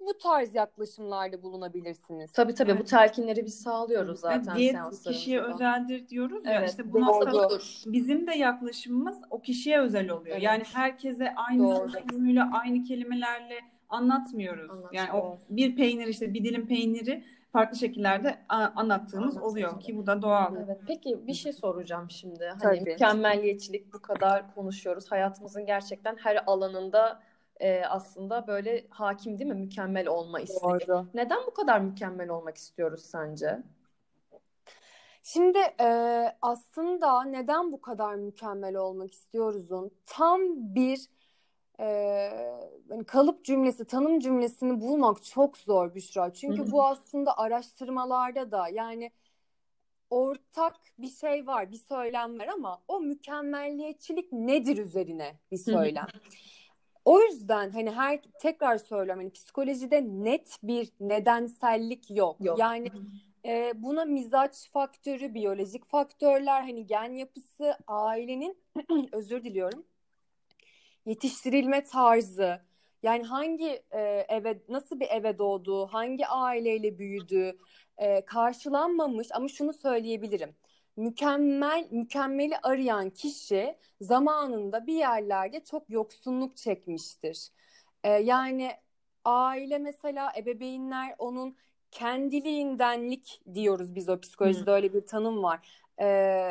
bu 0.00 0.18
tarz 0.18 0.54
yaklaşımlarda 0.54 1.42
bulunabilirsiniz. 1.42 2.32
Tabii 2.32 2.54
tabii 2.54 2.70
evet. 2.70 2.80
bu 2.80 2.84
telkinleri 2.84 3.46
biz 3.46 3.62
sağlıyoruz 3.62 4.20
zaten 4.20 4.56
diyet 4.56 4.76
kişiye 5.04 5.42
özeldir 5.42 6.08
diyoruz 6.08 6.44
ya 6.44 6.52
evet, 6.52 6.70
işte 6.70 6.92
bu 6.92 7.00
noktada 7.00 7.48
bizim 7.86 8.26
de 8.26 8.34
yaklaşımımız 8.34 9.18
o 9.30 9.40
kişiye 9.40 9.80
özel 9.80 10.10
oluyor. 10.10 10.36
Evet. 10.36 10.42
Yani 10.42 10.62
herkese 10.72 11.34
aynı 11.34 11.88
formüyle 12.10 12.42
aynı 12.42 12.84
kelimelerle 12.84 13.58
anlatmıyoruz. 13.88 14.70
Anladım. 14.70 14.90
Yani 14.92 15.12
o 15.12 15.38
bir 15.50 15.76
peynir 15.76 16.06
işte 16.06 16.34
bir 16.34 16.44
dilim 16.44 16.66
peyniri 16.66 17.24
farklı 17.52 17.78
şekillerde 17.78 18.38
anlattığımız 18.48 19.38
oluyor 19.38 19.80
ki 19.80 19.96
bu 19.96 20.06
da 20.06 20.22
doğal. 20.22 20.56
Evet. 20.56 20.80
Peki 20.86 21.26
bir 21.26 21.34
şey 21.34 21.52
soracağım 21.52 22.10
şimdi. 22.10 22.44
Hani 22.44 22.60
Tabii. 22.62 22.90
mükemmelliyetçilik 22.90 23.92
bu 23.92 24.02
kadar 24.02 24.54
konuşuyoruz. 24.54 25.10
Hayatımızın 25.12 25.66
gerçekten 25.66 26.16
her 26.16 26.42
alanında 26.46 27.20
e, 27.60 27.84
aslında 27.84 28.46
böyle 28.46 28.86
hakim 28.90 29.38
değil 29.38 29.50
mi? 29.50 29.60
Mükemmel 29.60 30.08
olma 30.08 30.40
isteği. 30.40 30.60
Doğru. 30.62 31.06
Neden 31.14 31.38
bu 31.46 31.54
kadar 31.54 31.80
mükemmel 31.80 32.28
olmak 32.28 32.56
istiyoruz 32.56 33.02
sence? 33.02 33.62
Şimdi 35.22 35.58
e, 35.80 35.88
aslında 36.42 37.22
neden 37.22 37.72
bu 37.72 37.80
kadar 37.80 38.14
mükemmel 38.14 38.76
olmak 38.76 39.12
istiyoruzun 39.12 39.90
tam 40.06 40.40
bir 40.74 41.06
e, 41.78 41.86
yani 42.90 43.04
kalıp 43.06 43.44
cümlesi, 43.44 43.84
tanım 43.84 44.20
cümlesini 44.20 44.80
bulmak 44.80 45.24
çok 45.24 45.58
zor 45.58 45.94
Büşra. 45.94 46.32
Çünkü 46.32 46.72
bu 46.72 46.86
aslında 46.86 47.38
araştırmalarda 47.38 48.50
da 48.50 48.68
yani 48.68 49.10
ortak 50.10 50.76
bir 50.98 51.10
şey 51.10 51.46
var, 51.46 51.72
bir 51.72 51.76
söylem 51.76 52.38
var 52.38 52.46
ama 52.46 52.82
o 52.88 53.00
mükemmelliyetçilik 53.00 54.32
nedir 54.32 54.78
üzerine 54.78 55.38
bir 55.52 55.56
söylem. 55.56 56.06
O 57.04 57.20
yüzden 57.20 57.70
hani 57.70 57.90
her 57.90 58.20
tekrar 58.40 58.78
söylüyorum 58.78 59.22
hani 59.22 59.32
psikolojide 59.32 60.02
net 60.02 60.58
bir 60.62 60.92
nedensellik 61.00 62.10
yok. 62.10 62.36
yok. 62.40 62.58
Yani 62.58 62.92
E, 63.44 63.72
buna 63.82 64.04
mizaç 64.04 64.70
faktörü, 64.70 65.34
biyolojik 65.34 65.84
faktörler, 65.86 66.62
hani 66.62 66.86
gen 66.86 67.12
yapısı, 67.12 67.74
ailenin 67.86 68.58
özür 69.12 69.44
diliyorum 69.44 69.84
yetiştirilme 71.06 71.84
tarzı, 71.84 72.60
yani 73.02 73.24
hangi 73.24 73.82
e, 73.90 74.00
eve, 74.28 74.58
nasıl 74.68 75.00
bir 75.00 75.08
eve 75.10 75.38
doğdu, 75.38 75.86
hangi 75.86 76.26
aileyle 76.26 76.98
büyüdü, 76.98 77.58
e, 77.98 78.24
karşılanmamış 78.24 79.28
ama 79.32 79.48
şunu 79.48 79.72
söyleyebilirim. 79.72 80.54
Mükemmel, 80.96 81.88
mükemmeli 81.90 82.54
arayan 82.62 83.10
kişi 83.10 83.76
zamanında 84.00 84.86
bir 84.86 84.94
yerlerde 84.94 85.60
çok 85.64 85.90
yoksunluk 85.90 86.56
çekmiştir. 86.56 87.48
E, 88.04 88.10
yani 88.10 88.70
aile 89.24 89.78
mesela 89.78 90.32
ebeveynler 90.36 91.14
onun 91.18 91.56
kendiliğindenlik 91.90 93.42
diyoruz 93.54 93.94
biz 93.94 94.08
o 94.08 94.20
psikolojide 94.20 94.70
öyle 94.70 94.94
bir 94.94 95.06
tanım 95.06 95.42
var. 95.42 95.68
Ee, 96.00 96.50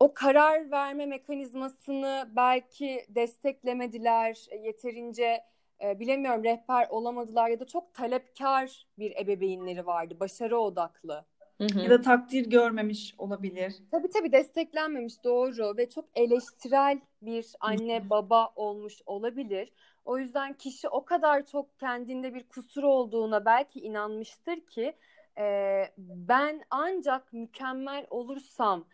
o 0.00 0.14
karar 0.14 0.70
verme 0.70 1.06
mekanizmasını 1.06 2.28
belki 2.36 3.06
desteklemediler, 3.08 4.46
yeterince 4.62 5.44
e, 5.84 6.00
bilemiyorum 6.00 6.44
rehber 6.44 6.88
olamadılar 6.90 7.48
ya 7.48 7.60
da 7.60 7.66
çok 7.66 7.94
talepkar 7.94 8.86
bir 8.98 9.16
ebeveynleri 9.16 9.86
vardı, 9.86 10.20
başarı 10.20 10.58
odaklı. 10.58 11.24
Hı 11.58 11.64
hı. 11.64 11.80
Ya 11.80 11.90
da 11.90 12.00
takdir 12.00 12.50
görmemiş 12.50 13.14
olabilir. 13.18 13.74
Tabii 13.90 14.10
tabii 14.10 14.32
desteklenmemiş 14.32 15.24
doğru 15.24 15.76
ve 15.76 15.88
çok 15.88 16.04
eleştirel 16.14 17.00
bir 17.22 17.46
anne 17.60 18.10
baba 18.10 18.52
olmuş 18.56 19.02
olabilir. 19.06 19.72
O 20.04 20.18
yüzden 20.18 20.52
kişi 20.52 20.88
o 20.88 21.04
kadar 21.04 21.46
çok 21.46 21.78
kendinde 21.78 22.34
bir 22.34 22.48
kusur 22.48 22.82
olduğuna 22.82 23.44
belki 23.44 23.80
inanmıştır 23.80 24.60
ki 24.60 24.92
e, 25.38 25.82
ben 25.98 26.62
ancak 26.70 27.32
mükemmel 27.32 28.06
olursam 28.10 28.84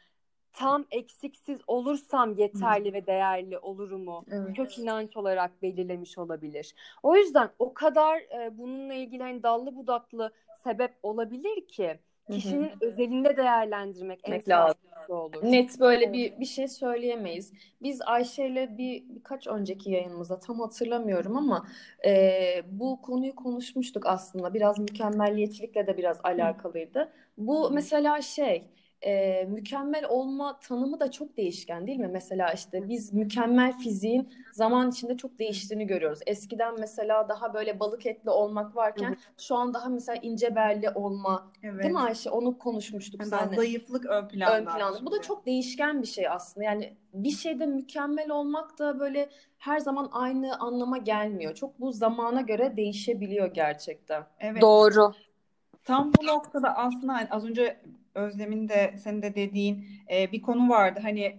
tam 0.52 0.84
eksiksiz 0.90 1.58
olursam 1.66 2.34
yeterli 2.34 2.88
Hı. 2.88 2.92
ve 2.92 3.06
değerli 3.06 3.58
olurumu 3.58 4.24
evet. 4.30 4.56
kök 4.56 4.78
inanç 4.78 5.16
olarak 5.16 5.62
belirlemiş 5.62 6.18
olabilir. 6.18 6.74
O 7.02 7.16
yüzden 7.16 7.50
o 7.58 7.74
kadar 7.74 8.18
e, 8.18 8.58
bununla 8.58 8.94
ilgili 8.94 9.22
hani 9.22 9.42
dallı 9.42 9.76
budaklı 9.76 10.32
sebep 10.64 10.92
olabilir 11.02 11.68
ki 11.68 11.98
kişinin 12.30 12.68
Hı-hı. 12.68 12.78
özelinde 12.80 13.36
değerlendirmek 13.36 14.20
en 14.24 14.40
sağlıklısı 14.40 15.14
olur. 15.14 15.42
Net 15.42 15.80
böyle 15.80 16.12
bir 16.12 16.40
bir 16.40 16.44
şey 16.44 16.68
söyleyemeyiz. 16.68 17.52
Biz 17.82 18.02
Ayşe 18.02 18.46
ile 18.46 18.78
bir 18.78 19.04
birkaç 19.08 19.46
önceki 19.46 19.90
yayınımızda 19.90 20.40
tam 20.40 20.60
hatırlamıyorum 20.60 21.36
ama 21.36 21.66
e, 22.06 22.62
bu 22.70 23.02
konuyu 23.02 23.34
konuşmuştuk 23.34 24.06
aslında. 24.06 24.54
Biraz 24.54 24.78
mükemmelliyetçilikle 24.78 25.86
de 25.86 25.96
biraz 25.96 26.20
alakalıydı. 26.22 27.12
Bu 27.38 27.70
mesela 27.70 28.22
şey 28.22 28.64
e, 29.02 29.44
mükemmel 29.44 30.04
olma 30.08 30.58
tanımı 30.58 31.00
da 31.00 31.10
çok 31.10 31.36
değişken 31.36 31.86
değil 31.86 31.98
mi? 31.98 32.08
Mesela 32.12 32.52
işte 32.52 32.88
biz 32.88 33.12
mükemmel 33.12 33.78
fiziğin 33.78 34.34
zaman 34.52 34.90
içinde 34.90 35.16
çok 35.16 35.38
değiştiğini 35.38 35.86
görüyoruz. 35.86 36.18
Eskiden 36.26 36.80
mesela 36.80 37.28
daha 37.28 37.54
böyle 37.54 37.80
balık 37.80 38.06
etli 38.06 38.30
olmak 38.30 38.76
varken 38.76 39.08
Hı-hı. 39.08 39.16
şu 39.38 39.54
an 39.56 39.74
daha 39.74 39.88
mesela 39.88 40.18
ince 40.22 40.56
belli 40.56 40.90
olma. 40.90 41.52
Evet. 41.62 41.82
Değil 41.82 41.94
mi 41.94 42.00
Ayşe? 42.00 42.30
Onu 42.30 42.58
konuşmuştuk 42.58 43.20
yani 43.20 43.30
seninle. 43.30 43.56
Zayıflık 43.56 44.06
ön 44.06 44.28
planda. 44.28 44.58
Ön 44.58 44.64
planda. 44.64 45.06
Bu 45.06 45.12
da 45.12 45.22
çok 45.22 45.46
değişken 45.46 46.02
bir 46.02 46.06
şey 46.06 46.28
aslında. 46.28 46.64
Yani 46.64 46.96
bir 47.14 47.30
şeyde 47.30 47.66
mükemmel 47.66 48.30
olmak 48.30 48.78
da 48.78 49.00
böyle 49.00 49.30
her 49.58 49.78
zaman 49.78 50.08
aynı 50.12 50.56
anlama 50.60 50.98
gelmiyor. 50.98 51.54
Çok 51.54 51.80
bu 51.80 51.92
zamana 51.92 52.40
göre 52.40 52.76
değişebiliyor 52.76 53.54
gerçekten. 53.54 54.26
Evet. 54.40 54.62
Doğru. 54.62 55.12
Tam 55.84 56.12
bu 56.20 56.26
noktada 56.26 56.76
aslında 56.76 57.12
hani 57.12 57.28
az 57.30 57.44
önce 57.44 57.80
Özlem'in 58.20 58.68
de 58.68 58.94
senin 58.98 59.22
de 59.22 59.34
dediğin 59.34 59.86
e, 60.10 60.32
bir 60.32 60.42
konu 60.42 60.68
vardı. 60.68 61.00
Hani 61.02 61.36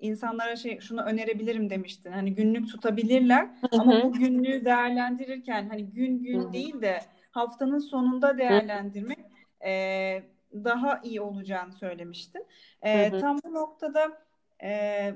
insanlara 0.00 0.56
şey 0.56 0.80
şunu 0.80 1.02
önerebilirim 1.02 1.70
demiştin. 1.70 2.12
Hani 2.12 2.34
günlük 2.34 2.68
tutabilirler 2.68 3.44
Hı-hı. 3.44 3.80
ama 3.80 4.02
bu 4.02 4.12
günlüğü 4.12 4.64
değerlendirirken 4.64 5.68
hani 5.68 5.86
gün 5.86 6.22
gün 6.22 6.42
Hı-hı. 6.42 6.52
değil 6.52 6.82
de 6.82 7.00
haftanın 7.30 7.78
sonunda 7.78 8.38
değerlendirmek 8.38 9.18
e, 9.64 10.22
daha 10.54 11.00
iyi 11.04 11.20
olacağını 11.20 11.72
söylemiştin. 11.72 12.46
E, 12.82 13.20
tam 13.20 13.38
bu 13.44 13.54
noktada 13.54 14.18
e, 14.62 15.12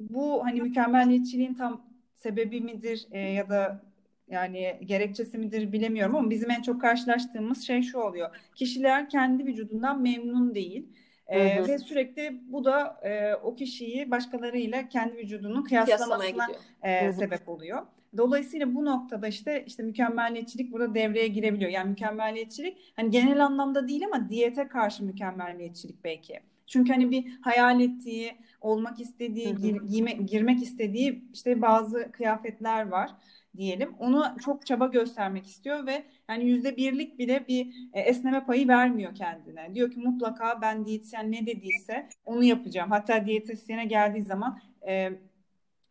bu 0.00 0.44
hani 0.44 0.62
mükemmeliyetçiliğin 0.62 1.54
tam 1.54 1.82
sebebi 2.14 2.60
midir 2.60 3.06
e, 3.10 3.18
ya 3.18 3.48
da 3.48 3.87
yani 4.30 4.78
gerekçesi 4.84 5.38
midir 5.38 5.72
bilemiyorum 5.72 6.16
ama 6.16 6.30
bizim 6.30 6.50
en 6.50 6.62
çok 6.62 6.80
karşılaştığımız 6.80 7.66
şey 7.66 7.82
şu 7.82 7.98
oluyor. 7.98 8.36
Kişiler 8.54 9.08
kendi 9.08 9.46
vücudundan 9.46 10.02
memnun 10.02 10.54
değil. 10.54 10.88
Ee, 11.26 11.68
ve 11.68 11.78
sürekli 11.78 12.40
bu 12.46 12.64
da 12.64 13.00
e, 13.02 13.34
o 13.34 13.54
kişiyi 13.54 14.10
başkalarıyla 14.10 14.88
kendi 14.88 15.16
vücudunun 15.16 15.62
kıyaslamasına 15.62 16.46
e, 16.82 17.12
sebep 17.12 17.48
oluyor. 17.48 17.86
Dolayısıyla 18.16 18.74
bu 18.74 18.84
noktada 18.84 19.28
işte 19.28 19.64
işte 19.66 19.82
mükemmeliyetçilik 19.82 20.72
burada 20.72 20.94
devreye 20.94 21.28
girebiliyor. 21.28 21.70
Yani 21.70 21.90
mükemmeliyetçilik 21.90 22.92
hani 22.96 23.10
genel 23.10 23.44
anlamda 23.44 23.88
değil 23.88 24.04
ama 24.06 24.28
diyete 24.28 24.68
karşı 24.68 25.04
mükemmeliyetçilik 25.04 26.04
belki. 26.04 26.40
Çünkü 26.68 26.92
hani 26.92 27.10
bir 27.10 27.38
hayal 27.42 27.80
ettiği, 27.80 28.36
olmak 28.60 29.00
istediği, 29.00 29.56
gir, 29.56 29.76
giyme, 29.82 30.12
girmek 30.12 30.62
istediği 30.62 31.24
işte 31.32 31.62
bazı 31.62 32.12
kıyafetler 32.12 32.88
var 32.88 33.10
diyelim. 33.56 33.94
Onu 33.98 34.24
çok 34.44 34.66
çaba 34.66 34.86
göstermek 34.86 35.46
istiyor 35.46 35.86
ve 35.86 36.04
yani 36.30 36.44
yüzde 36.44 36.76
birlik 36.76 37.18
bile 37.18 37.44
bir 37.48 37.74
e, 37.92 38.00
esneme 38.00 38.44
payı 38.44 38.68
vermiyor 38.68 39.14
kendine. 39.14 39.74
Diyor 39.74 39.90
ki 39.90 40.00
mutlaka 40.00 40.60
ben 40.62 40.86
diyetisyen 40.86 41.32
ne 41.32 41.46
dediyse 41.46 42.08
onu 42.24 42.44
yapacağım. 42.44 42.90
Hatta 42.90 43.26
diyetisyene 43.26 43.84
geldiği 43.84 44.22
zaman 44.22 44.60
e, 44.88 45.12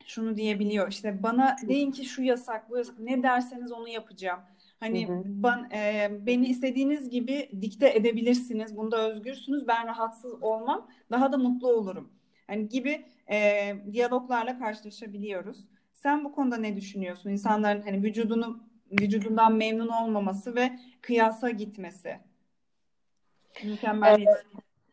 şunu 0.05 0.37
diyebiliyor 0.37 0.91
işte 0.91 1.23
bana 1.23 1.55
deyin 1.67 1.91
ki 1.91 2.05
şu 2.05 2.23
yasak 2.23 2.69
bu 2.69 2.77
yasak 2.77 2.99
ne 2.99 3.23
derseniz 3.23 3.71
onu 3.71 3.89
yapacağım. 3.89 4.39
Hani 4.79 5.07
hı 5.07 5.13
hı. 5.13 5.23
Ben, 5.25 5.69
e, 5.77 6.09
beni 6.25 6.47
istediğiniz 6.47 7.09
gibi 7.09 7.49
dikte 7.61 7.89
edebilirsiniz. 7.89 8.77
Bunda 8.77 9.09
özgürsünüz. 9.09 9.67
Ben 9.67 9.87
rahatsız 9.87 10.43
olmam. 10.43 10.87
Daha 11.11 11.31
da 11.31 11.37
mutlu 11.37 11.67
olurum. 11.67 12.11
Hani 12.47 12.69
gibi 12.69 13.05
e, 13.31 13.73
diyaloglarla 13.91 14.59
karşılaşabiliyoruz. 14.59 15.57
Sen 15.93 16.23
bu 16.23 16.31
konuda 16.31 16.57
ne 16.57 16.75
düşünüyorsun? 16.75 17.29
İnsanların 17.29 17.81
hani 17.81 18.03
vücudunu 18.03 18.59
vücudundan 18.91 19.55
memnun 19.55 19.87
olmaması 19.87 20.55
ve 20.55 20.79
kıyasa 21.01 21.49
gitmesi. 21.49 22.19
Mükemmeliyet. 23.63 24.45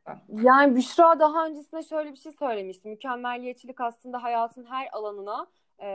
Evet. 0.06 0.18
Yani 0.28 0.76
Büşra 0.76 1.18
daha 1.18 1.46
öncesinde 1.46 1.82
şöyle 1.82 2.12
bir 2.12 2.16
şey 2.16 2.32
söylemişti. 2.32 2.88
Mükemmelliyetçilik 2.88 3.80
aslında 3.80 4.22
hayatın 4.22 4.64
her 4.64 4.88
alanına 4.92 5.46
e, 5.80 5.88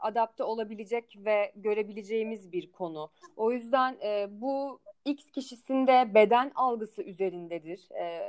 adapte 0.00 0.44
olabilecek 0.44 1.16
ve 1.16 1.52
görebileceğimiz 1.56 2.52
bir 2.52 2.72
konu. 2.72 3.10
O 3.36 3.52
yüzden 3.52 3.96
e, 4.02 4.26
bu 4.30 4.80
X 5.04 5.30
kişisinde 5.30 6.14
beden 6.14 6.52
algısı 6.54 7.02
üzerindedir. 7.02 7.88
E, 7.90 8.20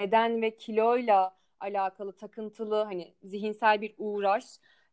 beden 0.00 0.42
ve 0.42 0.56
kiloyla 0.56 1.36
alakalı 1.60 2.16
takıntılı 2.16 2.82
hani 2.82 3.14
zihinsel 3.22 3.80
bir 3.80 3.94
uğraş 3.98 4.44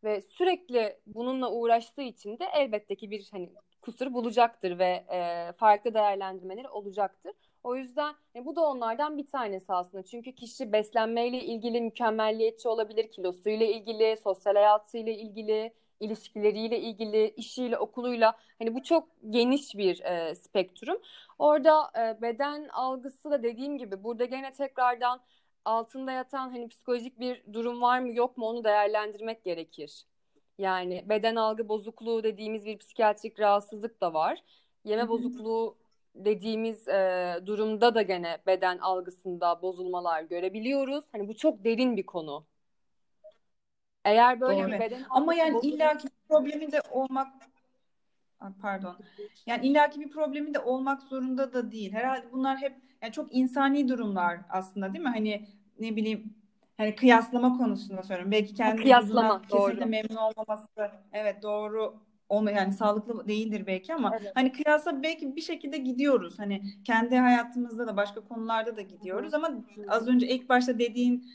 ve 0.03 0.21
sürekli 0.21 0.97
bununla 1.07 1.51
uğraştığı 1.51 2.01
için 2.01 2.39
de 2.39 2.45
elbette 2.53 2.95
ki 2.95 3.11
bir 3.11 3.27
hani 3.31 3.49
kusur 3.81 4.13
bulacaktır 4.13 4.79
ve 4.79 5.05
e, 5.11 5.51
farklı 5.57 5.93
değerlendirmeleri 5.93 6.69
olacaktır. 6.69 7.33
O 7.63 7.75
yüzden 7.75 8.15
e, 8.35 8.45
bu 8.45 8.55
da 8.55 8.61
onlardan 8.61 9.17
bir 9.17 9.27
tanesi 9.27 9.73
aslında. 9.73 10.03
Çünkü 10.03 10.35
kişi 10.35 10.71
beslenmeyle 10.71 11.43
ilgili 11.43 11.81
mükemmelliyetçi 11.81 12.67
olabilir, 12.67 13.11
kilosuyla 13.11 13.65
ilgili, 13.65 14.17
sosyal 14.23 14.55
hayatıyla 14.55 15.11
ilgili, 15.13 15.73
ilişkileriyle 15.99 16.79
ilgili, 16.79 17.29
işiyle, 17.29 17.77
okuluyla. 17.77 18.37
Hani 18.59 18.75
bu 18.75 18.83
çok 18.83 19.07
geniş 19.29 19.75
bir 19.77 20.01
e, 20.01 20.35
spektrum. 20.35 21.01
Orada 21.39 21.91
e, 21.97 22.21
beden 22.21 22.67
algısı 22.67 23.31
da 23.31 23.43
dediğim 23.43 23.77
gibi 23.77 24.03
burada 24.03 24.25
gene 24.25 24.51
tekrardan 24.53 25.21
altında 25.65 26.11
yatan 26.11 26.49
hani 26.49 26.67
psikolojik 26.67 27.19
bir 27.19 27.43
durum 27.53 27.81
var 27.81 27.99
mı 27.99 28.13
yok 28.13 28.37
mu 28.37 28.45
onu 28.45 28.63
değerlendirmek 28.63 29.43
gerekir. 29.43 30.05
Yani 30.57 31.05
beden 31.09 31.35
algı 31.35 31.69
bozukluğu 31.69 32.23
dediğimiz 32.23 32.65
bir 32.65 32.77
psikiyatrik 32.77 33.39
rahatsızlık 33.39 34.01
da 34.01 34.13
var. 34.13 34.43
Yeme 34.83 35.09
bozukluğu 35.09 35.77
dediğimiz 36.15 36.87
e, 36.87 37.35
durumda 37.45 37.95
da 37.95 38.01
gene 38.01 38.37
beden 38.47 38.77
algısında 38.77 39.61
bozulmalar 39.61 40.21
görebiliyoruz. 40.21 41.05
Hani 41.11 41.27
bu 41.27 41.35
çok 41.35 41.63
derin 41.63 41.97
bir 41.97 42.05
konu. 42.05 42.45
Eğer 44.05 44.41
böyle 44.41 44.63
Doğru. 44.63 44.71
bir 44.71 44.79
beden 44.79 45.05
ama 45.09 45.33
yani 45.33 45.53
bozulma... 45.53 45.75
illaki 45.75 46.07
problemi 46.29 46.71
de 46.71 46.81
olmak 46.91 47.27
pardon. 48.61 48.95
Yani 49.45 49.67
illaki 49.67 49.99
bir 49.99 50.09
problemi 50.09 50.53
de 50.53 50.59
olmak 50.59 51.01
zorunda 51.01 51.53
da 51.53 51.71
değil. 51.71 51.93
Herhalde 51.93 52.31
bunlar 52.31 52.57
hep 52.57 52.75
yani 53.01 53.13
çok 53.13 53.35
insani 53.35 53.89
durumlar 53.89 54.39
aslında 54.49 54.93
değil 54.93 55.03
mi? 55.03 55.09
Hani 55.09 55.47
ne 55.79 55.95
bileyim 55.95 56.33
hani 56.77 56.95
kıyaslama 56.95 57.57
konusunda 57.57 58.03
söylüyorum. 58.03 58.31
Belki 58.31 58.53
kendi 58.53 58.81
kıyaslama 58.81 59.41
doğru. 59.51 59.85
memnun 59.85 60.15
olmaması 60.15 60.91
evet 61.13 61.43
doğru 61.43 61.95
olma 62.33 62.51
yani 62.51 62.73
sağlıklı 62.73 63.27
değildir 63.27 63.63
belki 63.67 63.93
ama 63.93 64.11
Evet. 64.21 64.31
hani 64.35 64.51
kıyasla 64.51 65.03
belki 65.03 65.35
bir 65.35 65.41
şekilde 65.41 65.77
gidiyoruz. 65.77 66.39
Hani 66.39 66.61
kendi 66.83 67.15
hayatımızda 67.17 67.87
da 67.87 67.97
başka 67.97 68.21
konularda 68.21 68.77
da 68.77 68.81
gidiyoruz 68.81 69.33
ama 69.33 69.49
az 69.87 70.07
önce 70.07 70.27
ilk 70.27 70.49
başta 70.49 70.79
dediğin 70.79 71.29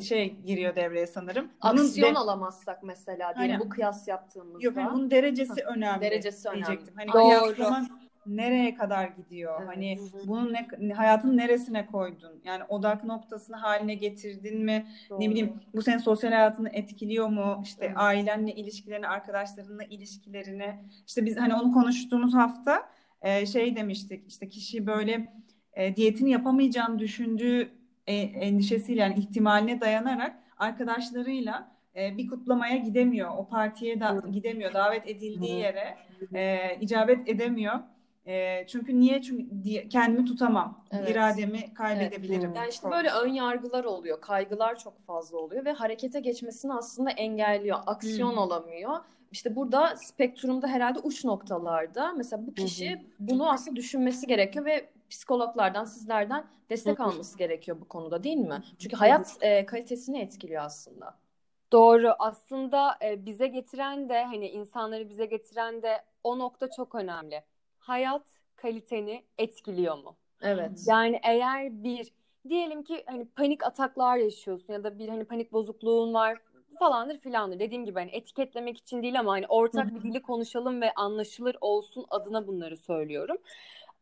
şey 0.00 0.36
giriyor 0.46 0.76
devreye 0.76 1.06
sanırım. 1.06 1.48
Bunun 1.64 1.82
Aksiyon 1.84 2.14
de- 2.14 2.18
alamazsak 2.18 2.82
mesela 2.82 3.34
diyelim 3.34 3.52
Aynen. 3.54 3.60
bu 3.60 3.68
kıyas 3.68 4.08
yaptığımızda. 4.08 4.66
Yok 4.66 4.76
yani 4.76 4.90
bunun 4.94 5.10
derecesi 5.10 5.62
önemli. 5.64 6.00
Derecesi 6.00 6.48
önemli. 6.48 6.66
diyecektim. 6.66 6.94
Hani 6.96 7.12
Doğru. 7.12 7.54
kıyaslama 7.54 7.86
nereye 8.26 8.74
kadar 8.74 9.08
gidiyor? 9.08 9.54
Evet. 9.58 9.68
Hani 9.68 9.98
bunun 10.26 10.52
ne, 10.52 10.92
hayatın 10.94 11.36
neresine 11.36 11.86
koydun? 11.86 12.40
Yani 12.44 12.64
odak 12.68 13.04
noktasını 13.04 13.56
haline 13.56 13.94
getirdin 13.94 14.64
mi? 14.64 14.86
Ne 15.18 15.30
bileyim 15.30 15.52
bu 15.74 15.82
senin 15.82 15.98
sosyal 15.98 16.30
hayatını 16.30 16.68
etkiliyor 16.68 17.28
mu? 17.28 17.60
İşte 17.64 17.84
Evet. 17.86 17.96
ailenle 17.98 18.54
ilişkilerini, 18.54 19.08
arkadaşlarınla 19.08 19.84
ilişkilerini. 19.84 20.74
İşte 21.06 21.24
biz 21.24 21.36
hani 21.36 21.54
onu 21.54 21.72
konuştuğumuz 21.72 22.34
hafta 22.34 22.88
e, 23.22 23.46
şey 23.46 23.76
demiştik. 23.76 24.28
İşte 24.28 24.48
kişi 24.48 24.86
böyle 24.86 25.32
e, 25.74 25.96
diyetini 25.96 26.30
yapamayacağını 26.30 26.98
düşündüğü 26.98 27.70
e, 28.06 28.14
endişesiyle 28.16 29.00
yani 29.00 29.14
ihtimaline 29.14 29.80
dayanarak 29.80 30.36
arkadaşlarıyla 30.58 31.72
e, 31.96 32.18
bir 32.18 32.28
kutlamaya 32.28 32.76
gidemiyor. 32.76 33.30
O 33.38 33.48
partiye 33.48 34.00
da 34.00 34.22
gidemiyor. 34.32 34.74
Davet 34.74 35.08
edildiği 35.08 35.58
yere 35.58 35.96
e, 36.34 36.76
icabet 36.80 37.28
edemiyor. 37.28 37.74
E, 38.26 38.66
çünkü 38.66 39.00
niye? 39.00 39.22
Çünkü 39.22 39.62
diye- 39.64 39.88
kendimi 39.88 40.24
tutamam. 40.24 40.84
Evet. 40.92 41.10
İrademi 41.10 41.74
kaybedebilirim. 41.74 42.44
Evet. 42.46 42.56
Yani 42.56 42.68
işte 42.68 42.90
böyle 42.90 43.10
ön 43.10 43.28
yargılar 43.28 43.84
oluyor, 43.84 44.20
kaygılar 44.20 44.78
çok 44.78 44.98
fazla 44.98 45.38
oluyor 45.38 45.64
ve 45.64 45.72
harekete 45.72 46.20
geçmesini 46.20 46.74
aslında 46.74 47.10
engelliyor, 47.10 47.78
aksiyon 47.86 48.30
Hmm. 48.32 48.38
alamıyor. 48.38 48.98
İşte 49.32 49.56
burada 49.56 49.96
spektrumda 49.96 50.66
herhalde 50.68 50.98
uç 50.98 51.24
noktalarda 51.24 52.12
mesela 52.12 52.46
bu 52.46 52.54
kişi 52.54 53.06
bunu 53.18 53.50
aslında 53.50 53.76
düşünmesi 53.76 54.26
gerekiyor 54.26 54.64
ve 54.64 54.88
psikologlardan, 55.10 55.84
sizlerden 55.84 56.44
destek 56.70 56.98
Hı 56.98 57.02
hı. 57.02 57.06
alması 57.06 57.38
gerekiyor 57.38 57.80
bu 57.80 57.88
konuda 57.88 58.24
değil 58.24 58.36
mi? 58.36 58.62
Çünkü 58.78 58.96
hayat 58.96 59.36
e, 59.40 59.66
kalitesini 59.66 60.18
etkiliyor 60.20 60.62
aslında. 60.64 61.14
Doğru. 61.72 62.14
Aslında 62.18 62.94
e, 63.04 63.26
bize 63.26 63.46
getiren 63.46 64.08
de 64.08 64.24
hani 64.24 64.48
insanları 64.48 65.08
bize 65.08 65.26
getiren 65.26 65.82
de 65.82 66.02
o 66.24 66.38
nokta 66.38 66.70
çok 66.76 66.94
önemli. 66.94 67.42
Hayat 67.82 68.22
kaliteni 68.56 69.24
etkiliyor 69.38 69.98
mu? 69.98 70.16
Evet. 70.42 70.84
Yani 70.86 71.20
eğer 71.22 71.84
bir 71.84 72.12
diyelim 72.48 72.82
ki 72.84 73.04
hani 73.06 73.26
panik 73.26 73.64
ataklar 73.64 74.16
yaşıyorsun 74.16 74.72
ya 74.72 74.84
da 74.84 74.98
bir 74.98 75.08
hani 75.08 75.24
panik 75.24 75.52
bozukluğun 75.52 76.14
var 76.14 76.38
falandır 76.78 77.18
filandır. 77.18 77.58
Dediğim 77.58 77.84
gibi 77.84 77.98
hani 77.98 78.10
etiketlemek 78.10 78.78
için 78.78 79.02
değil 79.02 79.20
ama 79.20 79.32
hani 79.32 79.46
ortak 79.46 79.94
bir 79.94 80.02
dili 80.02 80.22
konuşalım 80.22 80.80
ve 80.80 80.92
anlaşılır 80.94 81.56
olsun 81.60 82.04
adına 82.10 82.46
bunları 82.46 82.76
söylüyorum. 82.76 83.36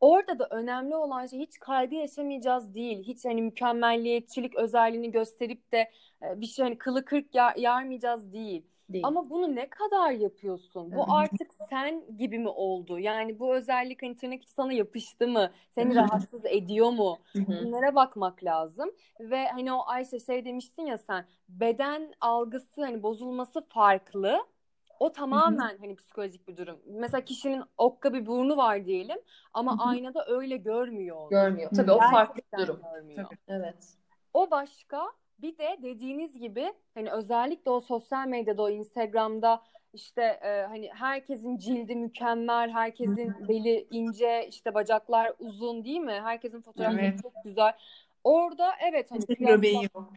Orada 0.01 0.39
da 0.39 0.49
önemli 0.51 0.97
olan 0.97 1.27
şey 1.27 1.39
hiç 1.39 1.59
kaygı 1.59 1.95
yaşamayacağız 1.95 2.75
değil. 2.75 3.03
Hiç 3.05 3.25
hani 3.25 3.43
mükemmelliyetçilik 3.43 4.55
özelliğini 4.57 5.11
gösterip 5.11 5.73
de 5.73 5.91
e, 6.23 6.41
bir 6.41 6.47
şey 6.47 6.63
hani 6.65 6.79
kılı 6.79 7.05
kırk 7.05 7.35
yar- 7.35 7.57
yarmayacağız 7.57 8.33
değil. 8.33 8.67
Değil. 8.93 9.05
Ama 9.07 9.31
bunu 9.31 9.55
ne 9.55 9.71
kadar 9.71 10.11
yapıyorsun? 10.11 10.93
Bu 10.93 11.13
artık 11.13 11.51
sen 11.69 12.17
gibi 12.17 12.39
mi 12.39 12.49
oldu? 12.49 12.99
Yani 12.99 13.39
bu 13.39 13.55
özellik 13.55 14.03
hani 14.03 14.17
tırnak 14.17 14.43
içi 14.43 14.53
sana 14.53 14.73
yapıştı 14.73 15.29
mı? 15.29 15.51
Seni 15.71 15.95
rahatsız 15.95 16.45
ediyor 16.45 16.91
mu? 16.91 17.19
Bunlara 17.35 17.95
bakmak 17.95 18.45
lazım. 18.45 18.91
Ve 19.21 19.49
hani 19.49 19.73
o 19.73 19.83
Ayşe 19.87 20.21
şey 20.21 20.45
demiştin 20.45 20.87
ya 20.87 20.99
sen 20.99 21.27
beden 21.49 22.13
algısı 22.21 22.81
hani 22.81 23.03
bozulması 23.03 23.61
farklı. 23.69 24.47
O 25.01 25.13
tamamen 25.13 25.79
hani 25.81 25.97
psikolojik 25.97 26.49
bir 26.49 26.57
durum. 26.57 26.79
Mesela 26.87 27.25
kişinin 27.25 27.63
okka 27.79 28.15
bir 28.15 28.27
burnu 28.27 28.57
var 28.57 28.87
diyelim 28.87 29.19
ama 29.55 29.77
aynada 29.79 30.27
öyle 30.29 30.57
görmüyor 30.57 31.17
onu. 31.17 31.31
Görmüyor. 31.31 31.71
Tabii 31.77 31.93
o 31.93 31.99
farklı 31.99 32.43
bir 32.53 32.59
durum. 32.59 32.81
görmüyor. 32.95 33.25
Tabii. 33.25 33.39
Evet. 33.49 33.95
O 34.35 34.51
başka. 34.51 35.13
Bir 35.43 35.59
de 35.59 35.79
dediğiniz 35.83 36.39
gibi 36.39 36.73
hani 36.95 37.11
özellikle 37.11 37.71
o 37.71 37.81
sosyal 37.81 38.29
medyada, 38.29 38.63
o 38.63 38.71
Instagram'da 38.71 39.63
işte 39.93 40.23
e, 40.23 40.67
hani 40.69 40.91
herkesin 40.95 41.57
cildi 41.57 41.97
mükemmel, 41.97 42.71
herkesin 42.71 43.49
beli 43.49 43.87
ince, 43.91 44.47
işte 44.49 44.75
bacaklar 44.75 45.33
uzun 45.39 45.85
değil 45.85 46.01
mi? 46.01 46.21
Herkesin 46.23 46.61
fotoğrafları 46.61 47.01
Evet. 47.01 47.23
çok 47.23 47.33
güzel. 47.45 47.73
Orada 48.25 48.73
evet 48.91 49.11
hani 49.11 49.27
Kimsenin 49.27 49.49
göbeği 49.49 49.83
yok. 49.95 50.13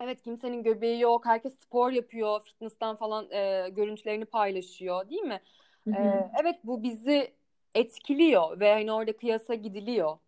Evet 0.00 0.22
kimsenin 0.22 0.62
göbeği 0.62 1.00
yok. 1.00 1.26
Herkes 1.26 1.58
spor 1.58 1.90
yapıyor. 1.90 2.42
Fitness'tan 2.44 2.96
falan 2.96 3.30
e, 3.30 3.68
görüntülerini 3.68 4.24
paylaşıyor, 4.24 5.10
değil 5.10 5.22
mi? 5.22 5.40
Hı 5.84 5.90
hı. 5.90 5.96
E, 5.96 6.30
evet 6.42 6.56
bu 6.64 6.82
bizi 6.82 7.32
etkiliyor 7.74 8.60
ve 8.60 8.72
hani 8.72 8.92
orada 8.92 9.16
kıyasa 9.16 9.54
gidiliyor. 9.54 10.18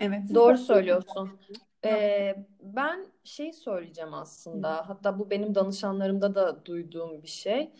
Evet. 0.00 0.22
Doğru 0.34 0.58
söylüyorsun. 0.58 1.30
Ee, 1.84 2.36
ben 2.60 3.06
şey 3.24 3.52
söyleyeceğim 3.52 4.14
aslında. 4.14 4.88
Hatta 4.88 5.18
bu 5.18 5.30
benim 5.30 5.54
danışanlarımda 5.54 6.34
da 6.34 6.64
duyduğum 6.64 7.22
bir 7.22 7.28
şey. 7.28 7.72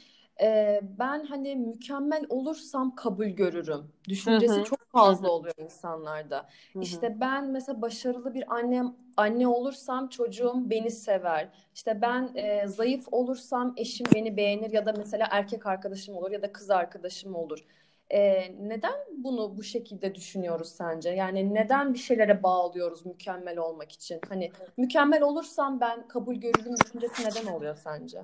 Ee, 0.42 0.80
ben 0.98 1.24
hani 1.24 1.56
mükemmel 1.56 2.26
olursam 2.28 2.94
kabul 2.94 3.26
görürüm. 3.26 3.92
Düşüncesi 4.08 4.56
Hı 4.56 4.60
hı. 4.60 4.64
çok 4.64 4.78
fazla 4.92 5.30
oluyor 5.30 5.54
insanlarda. 5.58 6.48
Hı 6.72 6.78
hı. 6.78 6.82
İşte 6.82 7.20
ben 7.20 7.50
mesela 7.50 7.82
başarılı 7.82 8.34
bir 8.34 8.54
annem 8.54 8.96
anne 9.16 9.48
olursam 9.48 10.08
çocuğum 10.08 10.70
beni 10.70 10.90
sever. 10.90 11.48
İşte 11.74 12.02
ben 12.02 12.30
e, 12.34 12.66
zayıf 12.66 13.08
olursam 13.12 13.74
eşim 13.76 14.06
beni 14.14 14.36
beğenir 14.36 14.70
ya 14.70 14.86
da 14.86 14.92
mesela 14.96 15.28
erkek 15.30 15.66
arkadaşım 15.66 16.16
olur 16.16 16.30
ya 16.30 16.42
da 16.42 16.52
kız 16.52 16.70
arkadaşım 16.70 17.34
olur. 17.34 17.66
E, 18.10 18.52
neden 18.68 18.94
bunu 19.16 19.56
bu 19.56 19.62
şekilde 19.62 20.14
düşünüyoruz 20.14 20.68
sence? 20.68 21.10
Yani 21.10 21.54
neden 21.54 21.94
bir 21.94 21.98
şeylere 21.98 22.42
bağlıyoruz 22.42 23.06
mükemmel 23.06 23.58
olmak 23.58 23.92
için? 23.92 24.20
Hani 24.28 24.52
mükemmel 24.76 25.22
olursam 25.22 25.80
ben 25.80 26.08
kabul 26.08 26.34
görürüm 26.34 26.74
düşüncesi 26.84 27.22
neden 27.24 27.52
oluyor 27.52 27.76
sence? 27.76 28.18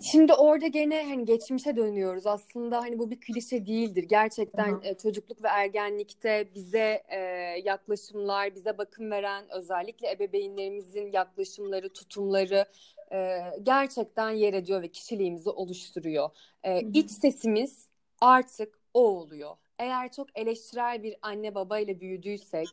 Şimdi 0.00 0.34
orada 0.34 0.66
gene 0.66 1.08
hani 1.08 1.24
geçmişe 1.24 1.76
dönüyoruz. 1.76 2.26
Aslında 2.26 2.78
hani 2.80 2.98
bu 2.98 3.10
bir 3.10 3.20
klişe 3.20 3.66
değildir. 3.66 4.02
Gerçekten 4.02 4.68
Hı 4.68 4.76
hı. 4.76 4.84
e, 4.84 4.94
çocukluk 4.94 5.44
ve 5.44 5.48
ergenlikte 5.48 6.48
bize 6.54 7.02
e, 7.08 7.18
yaklaşımlar, 7.64 8.54
bize 8.54 8.78
bakım 8.78 9.10
veren 9.10 9.44
özellikle 9.50 10.10
ebeveynlerimizin 10.10 11.12
yaklaşımları, 11.12 11.92
tutumları 11.92 12.64
e, 13.12 13.40
gerçekten 13.62 14.30
yer 14.30 14.54
ediyor 14.54 14.82
ve 14.82 14.88
kişiliğimizi 14.88 15.50
oluşturuyor. 15.50 16.30
E, 16.64 16.80
iç 16.80 17.10
sesimiz 17.10 17.88
artık 18.20 18.78
o 18.96 19.00
oluyor. 19.08 19.56
Eğer 19.78 20.12
çok 20.12 20.38
eleştirel 20.38 21.02
bir 21.02 21.16
anne 21.22 21.54
babayla 21.54 22.00
büyüdüysek 22.00 22.68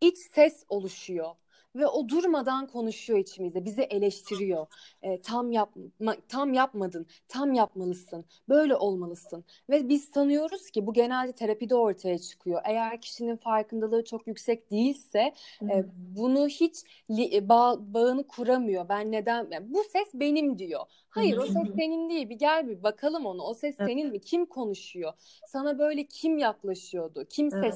iç 0.00 0.18
ses 0.18 0.64
oluşuyor. 0.68 1.34
Ve 1.76 1.86
o 1.86 2.08
durmadan 2.08 2.66
konuşuyor 2.66 3.18
içimizde, 3.18 3.64
bizi 3.64 3.82
eleştiriyor. 3.82 4.66
E, 5.02 5.20
tam 5.20 5.52
yapma, 5.52 6.16
tam 6.28 6.54
yapmadın, 6.54 7.06
tam 7.28 7.54
yapmalısın, 7.54 8.24
böyle 8.48 8.76
olmalısın. 8.76 9.44
Ve 9.70 9.88
biz 9.88 10.04
sanıyoruz 10.04 10.70
ki 10.70 10.86
bu 10.86 10.92
genelde 10.92 11.32
terapide 11.32 11.74
ortaya 11.74 12.18
çıkıyor. 12.18 12.60
Eğer 12.64 13.00
kişinin 13.00 13.36
farkındalığı 13.36 14.04
çok 14.04 14.26
yüksek 14.26 14.70
değilse 14.70 15.32
e, 15.70 15.84
bunu 16.16 16.48
hiç 16.48 16.76
li- 17.10 17.36
e, 17.36 17.48
bağ, 17.48 17.94
bağını 17.94 18.26
kuramıyor. 18.26 18.88
Ben 18.88 19.12
neden? 19.12 19.48
yani 19.50 19.74
bu 19.74 19.82
ses 19.92 20.08
benim 20.14 20.58
diyor. 20.58 20.80
Hayır, 21.10 21.36
o 21.36 21.46
ses 21.46 21.74
senin 21.76 22.10
değil. 22.10 22.28
Bir 22.28 22.38
gel 22.38 22.68
bir 22.68 22.82
bakalım 22.82 23.26
onu. 23.26 23.42
O 23.42 23.54
ses 23.54 23.76
senin 23.76 24.10
mi? 24.10 24.20
Kim 24.20 24.46
konuşuyor? 24.46 25.12
Sana 25.46 25.78
böyle 25.78 26.04
kim 26.04 26.38
yaklaşıyordu? 26.38 27.24
Kim 27.28 27.50
Evet. 27.54 27.74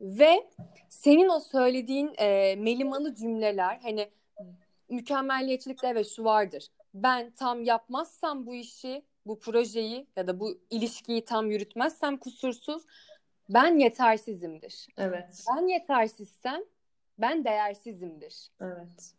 Ve 0.00 0.50
senin 0.88 1.28
o 1.28 1.40
söylediğin 1.40 2.14
e, 2.18 2.56
melimalı 2.56 3.14
cümleler 3.14 3.78
hani 3.82 4.10
mükemmelliyetçilikte 4.88 5.86
evet 5.88 6.08
şu 6.16 6.24
vardır. 6.24 6.66
Ben 6.94 7.30
tam 7.30 7.64
yapmazsam 7.64 8.46
bu 8.46 8.54
işi, 8.54 9.02
bu 9.26 9.40
projeyi 9.40 10.06
ya 10.16 10.26
da 10.26 10.40
bu 10.40 10.58
ilişkiyi 10.70 11.24
tam 11.24 11.50
yürütmezsem 11.50 12.16
kusursuz 12.16 12.82
ben 13.48 13.78
yetersizimdir. 13.78 14.86
Evet. 14.96 15.44
Ben 15.50 15.66
yetersizsem 15.66 16.60
ben 17.18 17.44
değersizimdir. 17.44 18.50
Evet. 18.60 19.14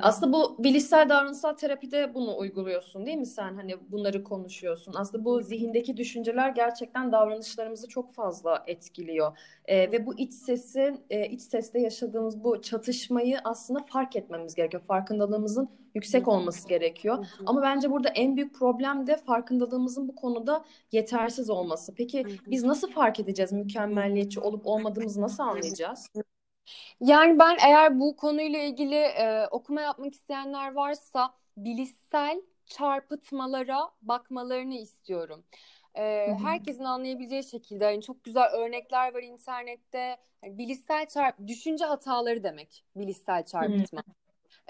Aslında 0.00 0.32
bu 0.32 0.64
bilişsel 0.64 1.08
davranışsal 1.08 1.52
terapide 1.52 2.14
bunu 2.14 2.38
uyguluyorsun 2.38 3.06
değil 3.06 3.18
mi 3.18 3.26
sen? 3.26 3.54
Hani 3.54 3.90
bunları 3.90 4.24
konuşuyorsun. 4.24 4.94
Aslında 4.96 5.24
bu 5.24 5.42
zihindeki 5.42 5.96
düşünceler 5.96 6.48
gerçekten 6.48 7.12
davranışlarımızı 7.12 7.88
çok 7.88 8.12
fazla 8.12 8.64
etkiliyor. 8.66 9.38
Ee, 9.64 9.92
ve 9.92 10.06
bu 10.06 10.18
iç 10.18 10.32
sesin, 10.34 11.00
e, 11.10 11.26
iç 11.28 11.42
sesle 11.42 11.80
yaşadığımız 11.80 12.44
bu 12.44 12.62
çatışmayı 12.62 13.38
aslında 13.44 13.80
fark 13.86 14.16
etmemiz 14.16 14.54
gerekiyor. 14.54 14.82
Farkındalığımızın 14.82 15.68
yüksek 15.94 16.28
olması 16.28 16.68
gerekiyor. 16.68 17.26
Ama 17.46 17.62
bence 17.62 17.90
burada 17.90 18.08
en 18.08 18.36
büyük 18.36 18.54
problem 18.54 19.06
de 19.06 19.16
farkındalığımızın 19.16 20.08
bu 20.08 20.14
konuda 20.14 20.64
yetersiz 20.92 21.50
olması. 21.50 21.94
Peki 21.94 22.26
biz 22.46 22.64
nasıl 22.64 22.90
fark 22.90 23.20
edeceğiz? 23.20 23.52
Mükemmelliyetçi 23.52 24.40
olup 24.40 24.66
olmadığımızı 24.66 25.20
nasıl 25.20 25.42
anlayacağız? 25.42 26.08
Yani 27.00 27.38
ben 27.38 27.56
eğer 27.66 28.00
bu 28.00 28.16
konuyla 28.16 28.58
ilgili 28.58 28.94
e, 28.94 29.46
okuma 29.50 29.80
yapmak 29.80 30.14
isteyenler 30.14 30.72
varsa 30.74 31.34
bilişsel 31.56 32.42
çarpıtmalara 32.66 33.90
bakmalarını 34.02 34.74
istiyorum. 34.74 35.44
Ee, 35.96 36.34
herkesin 36.42 36.84
anlayabileceği 36.84 37.44
şekilde 37.44 37.84
yani 37.84 38.02
çok 38.02 38.24
güzel 38.24 38.50
örnekler 38.52 39.14
var 39.14 39.22
internette. 39.22 40.16
Yani 40.42 40.58
bilişsel 40.58 41.06
çarp 41.06 41.46
düşünce 41.46 41.84
hataları 41.84 42.44
demek 42.44 42.84
bilişsel 42.96 43.44
çarpıtma. 43.44 44.02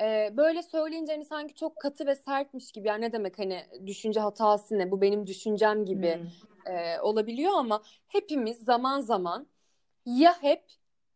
Ee, 0.00 0.32
böyle 0.36 0.62
söyleyince 0.62 1.12
hani 1.12 1.24
sanki 1.24 1.54
çok 1.54 1.76
katı 1.76 2.06
ve 2.06 2.14
sertmiş 2.14 2.72
gibi 2.72 2.88
yani 2.88 3.00
ne 3.00 3.12
demek 3.12 3.38
hani 3.38 3.66
düşünce 3.86 4.20
hatası 4.20 4.78
ne 4.78 4.90
bu 4.90 5.00
benim 5.00 5.26
düşüncem 5.26 5.84
gibi 5.84 6.18
e, 6.66 7.00
olabiliyor 7.00 7.52
ama 7.56 7.82
hepimiz 8.08 8.58
zaman 8.64 9.00
zaman 9.00 9.46
ya 10.06 10.42
hep 10.42 10.64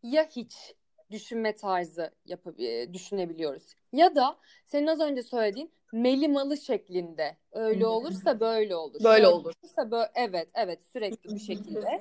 ya 0.03 0.27
hiç 0.35 0.75
düşünme 1.11 1.55
tarzı 1.55 2.11
yapab- 2.25 2.61
e, 2.63 2.93
düşünebiliyoruz. 2.93 3.63
Ya 3.93 4.15
da 4.15 4.37
senin 4.65 4.87
az 4.87 4.99
önce 4.99 5.23
söylediğin 5.23 5.71
melimalı 5.93 6.57
şeklinde. 6.57 7.37
Öyle 7.51 7.87
olursa 7.87 8.39
böyle 8.39 8.75
olur. 8.75 9.03
Böyle 9.03 9.27
olur. 9.27 9.53
olursa 9.63 9.91
böyle 9.91 10.11
evet 10.15 10.49
evet 10.53 10.79
sürekli 10.93 11.29
bu 11.35 11.39
şekilde. 11.39 11.99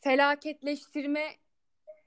Felaketleştirme 0.00 1.24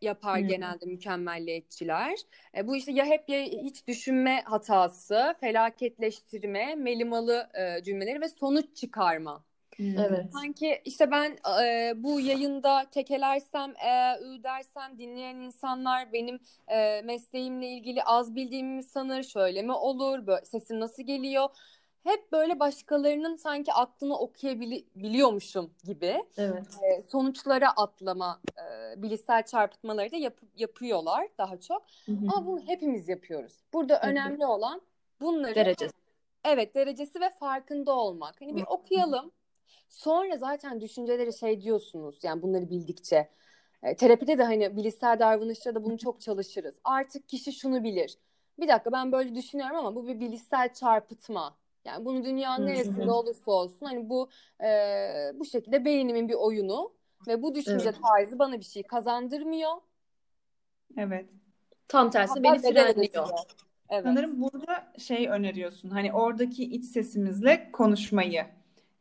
yapar 0.01 0.39
genelde 0.39 0.85
mükemmelliyetçiler. 0.85 2.19
E, 2.57 2.67
bu 2.67 2.75
işte 2.75 2.91
ya 2.91 3.05
hep 3.05 3.29
ya 3.29 3.41
hiç 3.41 3.87
düşünme 3.87 4.41
hatası, 4.45 5.35
felaketleştirme, 5.39 6.75
melimalı 6.75 7.49
e, 7.53 7.83
cümleleri 7.83 8.21
ve 8.21 8.29
sonuç 8.29 8.75
çıkarma. 8.75 9.43
Evet. 9.79 10.25
Sanki 10.33 10.81
işte 10.85 11.11
ben 11.11 11.37
e, 11.63 11.93
bu 12.03 12.19
yayında 12.19 12.85
tekelersem, 12.91 13.73
e, 13.77 14.19
ü 14.21 14.43
dersem 14.43 14.97
dinleyen 14.97 15.35
insanlar 15.35 16.13
benim 16.13 16.39
e, 16.67 17.01
mesleğimle 17.01 17.67
ilgili 17.67 18.03
az 18.03 18.35
bildiğimi 18.35 18.75
mi 18.75 18.83
sanır, 18.83 19.23
şöyle 19.23 19.61
mi 19.61 19.73
olur, 19.73 20.27
böyle, 20.27 20.45
sesim 20.45 20.79
nasıl 20.79 21.03
geliyor? 21.03 21.49
Hep 22.03 22.31
böyle 22.31 22.59
başkalarının 22.59 23.35
sanki 23.35 23.73
aklını 23.73 24.17
okuyabiliyormuşum 24.17 25.73
gibi 25.83 26.23
Evet. 26.37 26.63
e, 26.83 27.03
sonuçlara 27.07 27.69
atlama, 27.69 28.39
e, 28.57 29.01
bilişsel 29.01 29.43
çarpıtmaları 29.45 30.11
da 30.11 30.15
yap- 30.15 30.41
yapıyorlar 30.55 31.27
daha 31.37 31.59
çok. 31.59 31.85
Ama 32.07 32.45
bunu 32.45 32.61
hepimiz 32.67 33.09
yapıyoruz. 33.09 33.53
Burada 33.73 33.95
Evet. 34.03 34.05
önemli 34.11 34.45
olan 34.45 34.81
bunları 35.21 35.55
Derecesi. 35.55 35.93
Evet 36.43 36.75
derecesi 36.75 37.21
ve 37.21 37.29
farkında 37.29 37.91
olmak. 37.93 38.41
Hani 38.41 38.55
bir 38.55 38.63
okuyalım. 38.67 39.31
Sonra 39.89 40.37
zaten 40.37 40.81
düşünceleri 40.81 41.33
şey 41.33 41.61
diyorsunuz 41.61 42.19
yani 42.23 42.41
bunları 42.41 42.69
bildikçe. 42.69 43.29
E, 43.83 43.95
terapide 43.95 44.37
de 44.37 44.43
hani 44.43 44.77
bilişsel 44.77 45.19
davranışta 45.19 45.75
da 45.75 45.83
bunu 45.83 45.97
çok 45.97 46.21
çalışırız. 46.21 46.75
Artık 46.83 47.29
kişi 47.29 47.53
şunu 47.53 47.83
bilir. 47.83 48.17
Bir 48.59 48.67
dakika 48.67 48.91
ben 48.91 49.11
böyle 49.11 49.35
düşünüyorum 49.35 49.75
ama 49.75 49.95
bu 49.95 50.07
bir 50.07 50.19
bilişsel 50.19 50.73
çarpıtma. 50.73 51.57
Yani 51.85 52.05
bunu 52.05 52.23
dünyanın 52.23 52.65
neresinde 52.65 53.11
olursa 53.11 53.51
olsun 53.51 53.85
hani 53.85 54.09
bu 54.09 54.29
e, 54.63 54.69
bu 55.35 55.45
şekilde 55.45 55.85
beynimin 55.85 56.29
bir 56.29 56.33
oyunu 56.33 56.93
ve 57.27 57.41
bu 57.41 57.55
düşünce 57.55 57.89
Evet. 57.89 57.99
tarzı 58.01 58.39
bana 58.39 58.59
bir 58.59 58.65
şey 58.65 58.83
kazandırmıyor. 58.83 59.71
Evet. 60.97 61.29
Tam 61.87 62.09
tersi 62.09 62.29
Hatta 62.29 62.43
beni 62.43 62.59
frenliyor. 62.59 63.29
Evet. 63.89 64.03
Sanırım 64.03 64.41
burada 64.41 64.93
şey 64.97 65.27
öneriyorsun. 65.27 65.89
Hani 65.89 66.13
oradaki 66.13 66.63
iç 66.63 66.85
sesimizle 66.85 67.71
konuşmayı. 67.71 68.45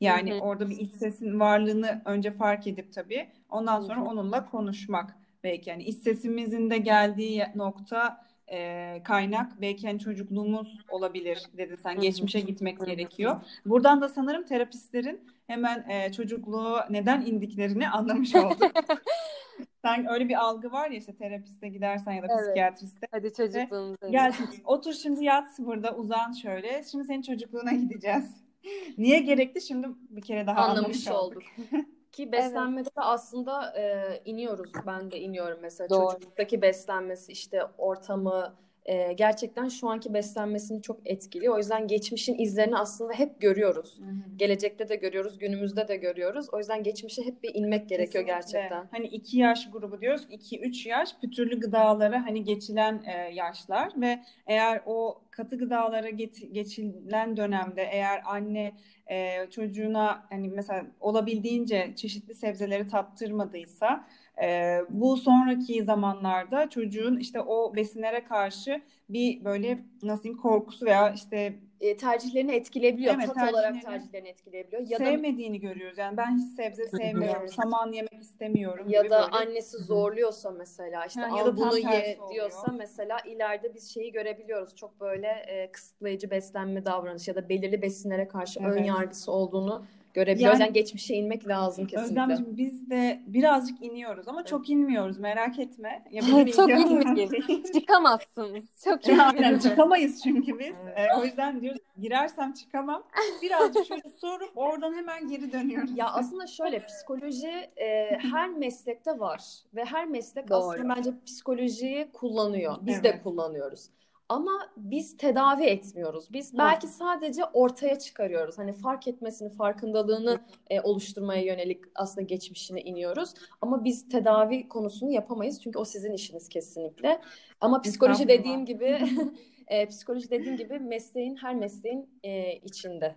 Yani 0.00 0.32
Hı 0.32 0.34
hı. 0.34 0.40
orada 0.40 0.70
bir 0.70 0.78
iç 0.78 0.92
sesin 0.92 1.40
varlığını 1.40 2.02
önce 2.04 2.30
fark 2.30 2.66
edip 2.66 2.92
tabii 2.92 3.28
ondan 3.50 3.80
sonra 3.80 4.00
Hı 4.00 4.04
hı. 4.04 4.08
onunla 4.08 4.46
konuşmak. 4.46 5.16
Belki 5.44 5.70
yani 5.70 5.82
iç 5.82 5.98
sesimizin 5.98 6.70
de 6.70 6.78
geldiği 6.78 7.46
nokta 7.54 8.28
e, 8.52 9.00
kaynak 9.04 9.60
belki 9.60 9.86
hani 9.86 9.98
çocukluğumuz 9.98 10.78
olabilir 10.88 11.42
dedin 11.56 11.76
sen. 11.76 11.92
Hı 11.94 11.96
hı. 11.96 12.00
Geçmişe 12.00 12.40
gitmek 12.40 12.78
Hı 12.78 12.82
hı. 12.82 12.86
gerekiyor. 12.86 13.36
Buradan 13.66 14.00
da 14.00 14.08
sanırım 14.08 14.44
terapistlerin 14.44 15.20
hemen 15.46 15.88
e, 15.88 16.12
çocukluğu 16.12 16.78
neden 16.90 17.26
indiklerini 17.26 17.88
anlamış 17.90 18.34
olduk. 18.34 18.72
Sen 19.84 20.06
öyle 20.10 20.28
bir 20.28 20.34
algı 20.34 20.72
var 20.72 20.90
ya 20.90 20.98
işte 20.98 21.16
terapiste 21.16 21.68
gidersen 21.68 22.12
ya 22.12 22.22
da 22.22 22.26
Evet. 22.30 22.42
psikiyatriste. 22.44 23.06
Hadi 23.10 23.32
çocukluğumuza 23.32 24.08
Gel 24.08 24.32
otur 24.64 24.92
şimdi 24.92 25.24
yat 25.24 25.48
burada 25.58 25.96
uzan 25.96 26.32
şöyle. 26.32 26.84
Şimdi 26.90 27.04
senin 27.04 27.22
çocukluğuna 27.22 27.72
gideceğiz. 27.72 28.47
Niye 28.98 29.18
gerekli? 29.20 29.60
Şimdi 29.60 29.88
bir 30.10 30.22
kere 30.22 30.46
daha 30.46 30.60
Anlamış 30.60 30.78
anlamış 30.78 31.08
olduk. 31.08 31.42
olduk. 31.42 31.86
Ki 32.12 32.32
beslenmede 32.32 32.88
de 32.88 33.00
aslında 33.00 33.78
e, 33.78 34.22
iniyoruz. 34.24 34.72
Ben 34.86 35.10
de 35.10 35.20
iniyorum 35.20 35.58
mesela. 35.62 35.90
Doğru. 35.90 36.12
Çocukluktaki 36.12 36.62
beslenmesi 36.62 37.32
işte 37.32 37.62
ortamı 37.78 38.54
e, 38.88 39.12
gerçekten 39.12 39.68
şu 39.68 39.88
anki 39.88 40.14
beslenmesini 40.14 40.82
çok 40.82 41.00
etkiliyor. 41.04 41.54
O 41.54 41.58
yüzden 41.58 41.86
geçmişin 41.86 42.38
izlerini 42.38 42.76
aslında 42.78 43.12
hep 43.12 43.40
görüyoruz. 43.40 44.00
Gelecekte 44.36 44.88
de 44.88 44.96
görüyoruz, 44.96 45.38
günümüzde 45.38 45.88
de 45.88 45.96
görüyoruz. 45.96 46.46
O 46.52 46.58
yüzden 46.58 46.82
geçmişe 46.82 47.22
hep 47.22 47.42
bir 47.42 47.54
inmek 47.54 47.88
gerekiyor 47.88 48.26
Kesinlikle. 48.26 48.58
gerçekten. 48.60 48.88
Hani 48.90 49.06
iki 49.06 49.38
yaş 49.38 49.70
grubu 49.70 50.00
diyoruz. 50.00 50.26
2-3 50.30 50.88
yaş 50.88 51.16
pütürlü 51.20 51.60
gıdalara 51.60 52.26
hani 52.26 52.44
geçilen 52.44 53.02
e, 53.06 53.34
yaşlar 53.34 53.92
ve 53.96 54.18
eğer 54.46 54.82
o 54.86 55.22
katı 55.30 55.58
gıdalara 55.58 56.08
get- 56.10 56.52
geçilen 56.52 57.36
dönemde 57.36 57.82
eğer 57.92 58.22
anne 58.26 58.72
e, 59.10 59.46
çocuğuna 59.50 60.26
hani 60.30 60.48
mesela 60.48 60.86
olabildiğince 61.00 61.92
çeşitli 61.96 62.34
sebzeleri 62.34 62.86
tattırmadıysa 62.88 64.06
e, 64.42 64.78
bu 64.88 65.16
sonraki 65.16 65.84
zamanlarda 65.84 66.70
çocuğun 66.70 67.16
işte 67.16 67.40
o 67.40 67.74
besinlere 67.76 68.24
karşı 68.24 68.80
bir 69.08 69.44
böyle 69.44 69.78
nasıl 70.02 70.22
diyeyim 70.22 70.42
korkusu 70.42 70.86
veya 70.86 71.10
işte 71.12 71.54
E, 71.80 71.96
tercihlerini 71.96 72.52
etkileyebiliyor. 72.52 73.14
Evet, 73.14 73.26
Tat 73.26 73.36
tercihlerini- 73.36 73.52
olarak 73.52 73.82
tercihlerini 73.82 74.28
etkileyebiliyor. 74.28 74.82
Ya 74.88 74.98
da 75.00 75.04
sevmediğini 75.04 75.60
görüyoruz. 75.60 75.98
Yani 75.98 76.16
ben 76.16 76.38
hiç 76.38 76.44
sebze 76.56 76.86
sevmiyorum, 76.86 77.48
saman 77.48 77.92
yemek 77.92 78.22
istemiyorum 78.22 78.86
Ya 78.88 79.04
da 79.04 79.10
böyle. 79.10 79.22
annesi 79.22 79.78
zorluyorsa 79.78 80.50
mesela 80.50 81.06
işte 81.06 81.26
al 81.26 81.38
ya 81.38 81.46
da 81.46 81.56
bunu 81.56 81.78
ye 81.78 81.84
oluyor. 82.20 82.30
diyorsa 82.30 82.72
mesela 82.78 83.18
ileride 83.20 83.74
biz 83.74 83.94
şeyi 83.94 84.12
görebiliyoruz. 84.12 84.76
Çok 84.76 85.00
böyle 85.00 85.26
e, 85.26 85.72
kısıtlayıcı 85.72 86.30
beslenme 86.30 86.84
davranışı 86.84 87.30
ya 87.30 87.36
da 87.36 87.48
belirli 87.48 87.82
besinlere 87.82 88.28
karşı 88.28 88.60
ön 88.60 88.72
Evet. 88.72 88.86
yargısı 88.86 89.32
olduğunu 89.32 89.84
görebiliyoruz. 90.18 90.60
Yani- 90.60 90.66
Yani, 90.68 90.72
geçmişe 90.74 91.14
inmek 91.14 91.48
lazım 91.48 91.86
kesinlikle. 91.86 92.10
Özlemciğim 92.22 92.56
biz 92.56 92.90
de 92.90 93.20
birazcık 93.26 93.82
iniyoruz 93.82 94.28
ama 94.28 94.44
çok 94.44 94.70
inmiyoruz 94.70 95.18
merak 95.18 95.58
etme. 95.58 96.04
Ya 96.10 96.22
Çok 96.22 96.70
inmeyin. 96.70 97.62
Çıkamazsınız. 97.74 98.64
Çok 98.84 99.08
iyi. 99.08 99.60
çıkamayız 99.62 100.22
çünkü 100.22 100.58
biz. 100.58 100.76
Evet. 100.84 100.98
Ee, 100.98 101.20
o 101.20 101.24
yüzden 101.24 101.60
diyoruz 101.60 101.80
girersem 102.00 102.52
çıkamam. 102.52 103.02
Birazcık 103.42 103.86
şöyle 103.86 104.08
sorup 104.20 104.50
oradan 104.54 104.94
hemen 104.94 105.28
geri 105.28 105.52
dönüyoruz. 105.52 105.90
Ya 105.96 106.06
aslında 106.12 106.46
şöyle 106.46 106.86
psikoloji 106.86 107.48
e, 107.76 108.18
her 108.32 108.48
meslekte 108.48 109.18
var 109.18 109.40
ve 109.74 109.84
her 109.84 110.06
meslek 110.06 110.48
Doğru. 110.50 110.58
aslında 110.58 110.94
bence 110.96 111.10
psikolojiyi 111.26 112.08
kullanıyor. 112.12 112.76
Biz 112.80 113.02
de 113.02 113.08
Evet. 113.08 113.22
kullanıyoruz. 113.22 113.88
Ama 114.28 114.70
biz 114.76 115.16
tedavi 115.16 115.64
etmiyoruz. 115.64 116.32
Biz 116.32 116.58
belki 116.58 116.86
sadece 116.86 117.44
ortaya 117.44 117.98
çıkarıyoruz. 117.98 118.58
Hani 118.58 118.72
fark 118.72 119.08
etmesini, 119.08 119.50
farkındalığını 119.50 120.40
e, 120.70 120.80
oluşturmaya 120.80 121.42
yönelik 121.42 121.84
aslında 121.94 122.22
geçmişine 122.22 122.80
iniyoruz. 122.80 123.34
Ama 123.60 123.84
biz 123.84 124.08
tedavi 124.08 124.68
konusunu 124.68 125.10
yapamayız 125.10 125.62
çünkü 125.62 125.78
o 125.78 125.84
sizin 125.84 126.12
işiniz 126.12 126.48
kesinlikle. 126.48 127.20
Ama 127.60 127.80
psikoloji 127.80 128.28
dediğim 128.28 128.64
gibi 128.64 128.98
e, 129.68 129.86
psikoloji 129.86 130.30
dediğim 130.30 130.56
gibi 130.56 130.78
mesleğin 130.78 131.36
her 131.36 131.54
mesleğin 131.54 132.10
e, 132.22 132.52
içinde. 132.52 133.16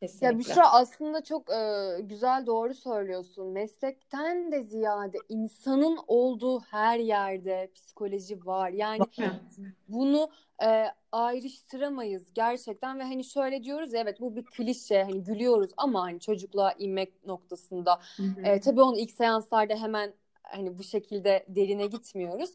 Kesinlikle. 0.00 0.26
Ya 0.26 0.38
Büşra 0.38 0.72
aslında 0.72 1.24
çok 1.24 1.50
e, 1.50 1.96
güzel 2.00 2.46
doğru 2.46 2.74
söylüyorsun. 2.74 3.48
Meslekten 3.48 4.52
de 4.52 4.62
ziyade 4.62 5.18
insanın 5.28 5.98
olduğu 6.06 6.60
her 6.60 6.98
yerde 6.98 7.70
psikoloji 7.74 8.46
var. 8.46 8.70
Yani 8.70 9.02
bunu 9.88 10.30
e, 10.64 10.84
ayrıştıramayız 11.12 12.34
gerçekten 12.34 12.98
ve 12.98 13.02
hani 13.02 13.24
şöyle 13.24 13.64
diyoruz 13.64 13.92
ya 13.92 14.00
evet 14.00 14.20
bu 14.20 14.36
bir 14.36 14.44
klişe 14.44 15.02
hani 15.02 15.24
gülüyoruz 15.24 15.70
ama 15.76 16.02
hani 16.02 16.20
çocukluğa 16.20 16.72
inmek 16.72 17.26
noktasında 17.26 18.00
e, 18.44 18.60
tabii 18.60 18.82
onu 18.82 18.98
ilk 18.98 19.10
seanslarda 19.10 19.74
hemen 19.74 20.12
hani 20.42 20.78
bu 20.78 20.82
şekilde 20.82 21.44
derine 21.48 21.86
gitmiyoruz. 21.86 22.50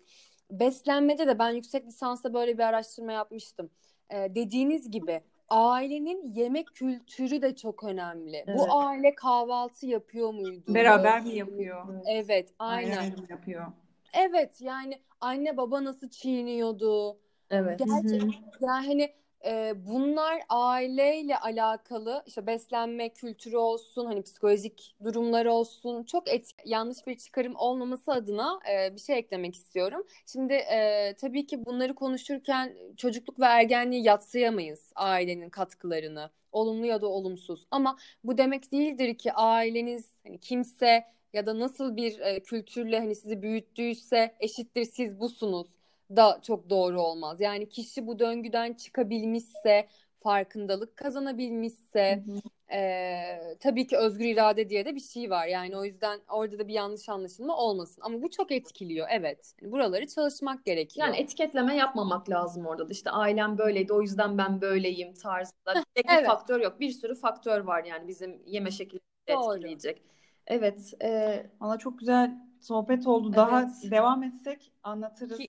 Beslenmede 0.51 1.27
de 1.27 1.39
ben 1.39 1.49
yüksek 1.49 1.85
lisansta 1.87 2.33
böyle 2.33 2.57
bir 2.57 2.63
araştırma 2.63 3.11
yapmıştım. 3.11 3.69
E, 4.09 4.35
dediğiniz 4.35 4.91
gibi 4.91 5.21
ailenin 5.49 6.33
yemek 6.33 6.67
kültürü 6.75 7.41
de 7.41 7.55
çok 7.55 7.83
önemli. 7.83 8.43
Evet. 8.47 8.57
Bu 8.57 8.79
aile 8.79 9.15
kahvaltı 9.15 9.85
yapıyor 9.85 10.33
muydu? 10.33 10.73
Beraber 10.75 11.23
mi 11.23 11.29
yapıyor? 11.29 11.85
Evet, 12.07 12.53
Aynen. 12.59 12.97
aynen. 12.97 13.19
mi 13.19 13.27
yapıyor? 13.29 13.65
Evet, 14.13 14.61
yani 14.61 15.01
anne 15.21 15.57
baba 15.57 15.83
nasıl 15.83 16.09
çiğniyordu? 16.09 17.19
Evet. 17.49 17.79
Gerçekten 17.79 18.31
yani 18.61 18.87
hani 18.87 19.13
e, 19.45 19.73
bunlar 19.87 20.41
aileyle 20.49 21.37
alakalı 21.37 22.23
işte 22.25 22.47
beslenme 22.47 23.09
kültürü 23.09 23.57
olsun 23.57 24.05
hani 24.05 24.21
psikolojik 24.21 24.95
durumlar 25.03 25.45
olsun 25.45 26.03
çok 26.03 26.33
et, 26.33 26.51
yanlış 26.65 27.07
bir 27.07 27.17
çıkarım 27.17 27.55
olmaması 27.55 28.11
adına 28.11 28.59
e, 28.71 28.95
bir 28.95 28.99
şey 28.99 29.17
eklemek 29.17 29.55
istiyorum. 29.55 30.03
Şimdi 30.25 30.53
e, 30.53 31.13
tabii 31.21 31.47
ki 31.47 31.65
bunları 31.65 31.95
konuşurken 31.95 32.75
çocukluk 32.97 33.39
ve 33.39 33.45
ergenliği 33.45 34.03
yatsıyamayız 34.03 34.91
ailenin 34.95 35.49
katkılarını 35.49 36.29
olumlu 36.51 36.85
ya 36.85 37.01
da 37.01 37.07
olumsuz 37.07 37.65
ama 37.71 37.97
bu 38.23 38.37
demek 38.37 38.71
değildir 38.71 39.17
ki 39.17 39.33
aileniz 39.33 40.05
hani 40.23 40.39
kimse 40.39 41.05
ya 41.33 41.45
da 41.45 41.59
nasıl 41.59 41.95
bir 41.95 42.19
e, 42.19 42.43
kültürle 42.43 42.99
hani 42.99 43.15
sizi 43.15 43.41
büyüttüyse 43.41 44.35
eşittir 44.39 44.83
siz 44.85 45.19
busunuz 45.19 45.67
da 46.15 46.39
çok 46.41 46.69
doğru 46.69 47.01
olmaz. 47.01 47.41
Yani 47.41 47.69
kişi 47.69 48.07
bu 48.07 48.19
döngüden 48.19 48.73
çıkabilmişse, 48.73 49.87
farkındalık 50.19 50.97
kazanabilmişse, 50.97 52.23
e, 52.71 53.57
tabii 53.59 53.87
ki 53.87 53.97
özgür 53.97 54.25
irade 54.25 54.69
diye 54.69 54.85
de 54.85 54.95
bir 54.95 54.99
şey 54.99 55.29
var. 55.29 55.47
Yani 55.47 55.77
o 55.77 55.85
yüzden 55.85 56.19
orada 56.29 56.59
da 56.59 56.67
bir 56.67 56.73
yanlış 56.73 57.09
anlaşılma 57.09 57.57
olmasın. 57.57 58.01
Ama 58.05 58.21
bu 58.21 58.29
çok 58.29 58.51
etkiliyor, 58.51 59.07
evet. 59.11 59.53
Yani 59.61 59.71
buraları 59.71 60.07
çalışmak 60.07 60.65
gerekiyor. 60.65 61.07
Yani 61.07 61.17
etiketleme 61.17 61.75
yapmamak 61.75 62.29
lazım 62.29 62.65
orada 62.65 62.89
da. 62.89 62.91
İşte 62.91 63.09
ailem 63.09 63.57
böyleydi, 63.57 63.93
o 63.93 64.01
yüzden 64.01 64.37
ben 64.37 64.61
böyleyim 64.61 65.13
tarzında. 65.13 65.73
Tek 65.95 66.05
evet. 66.09 66.21
bir 66.21 66.27
faktör 66.27 66.61
yok. 66.61 66.79
Bir 66.79 66.89
sürü 66.89 67.15
faktör 67.15 67.61
var 67.61 67.83
yani 67.83 68.07
bizim 68.07 68.41
yeme 68.45 68.71
şeklimizi 68.71 69.05
etkileyecek. 69.27 70.01
Evet. 70.47 70.93
E... 71.01 71.45
Valla 71.61 71.77
çok 71.77 71.99
güzel 71.99 72.31
sohbet 72.61 73.07
oldu. 73.07 73.33
Daha 73.33 73.61
evet. 73.61 73.91
devam 73.91 74.23
etsek 74.23 74.71
anlatırız. 74.83 75.37
Ki... 75.37 75.47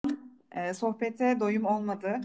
E, 0.56 0.74
sohbete 0.74 1.40
doyum 1.40 1.64
olmadı. 1.64 2.20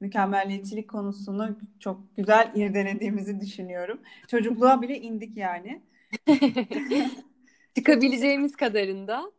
Mükemmelliyetçilik 0.00 0.90
konusunu 0.90 1.58
çok 1.80 2.16
güzel 2.16 2.52
irdelediğimizi 2.54 3.40
düşünüyorum. 3.40 4.00
Çocukluğa 4.28 4.82
bile 4.82 5.00
indik 5.00 5.36
yani. 5.36 5.82
Çıkabileceğimiz 7.76 8.56
kadarında. 8.56 9.32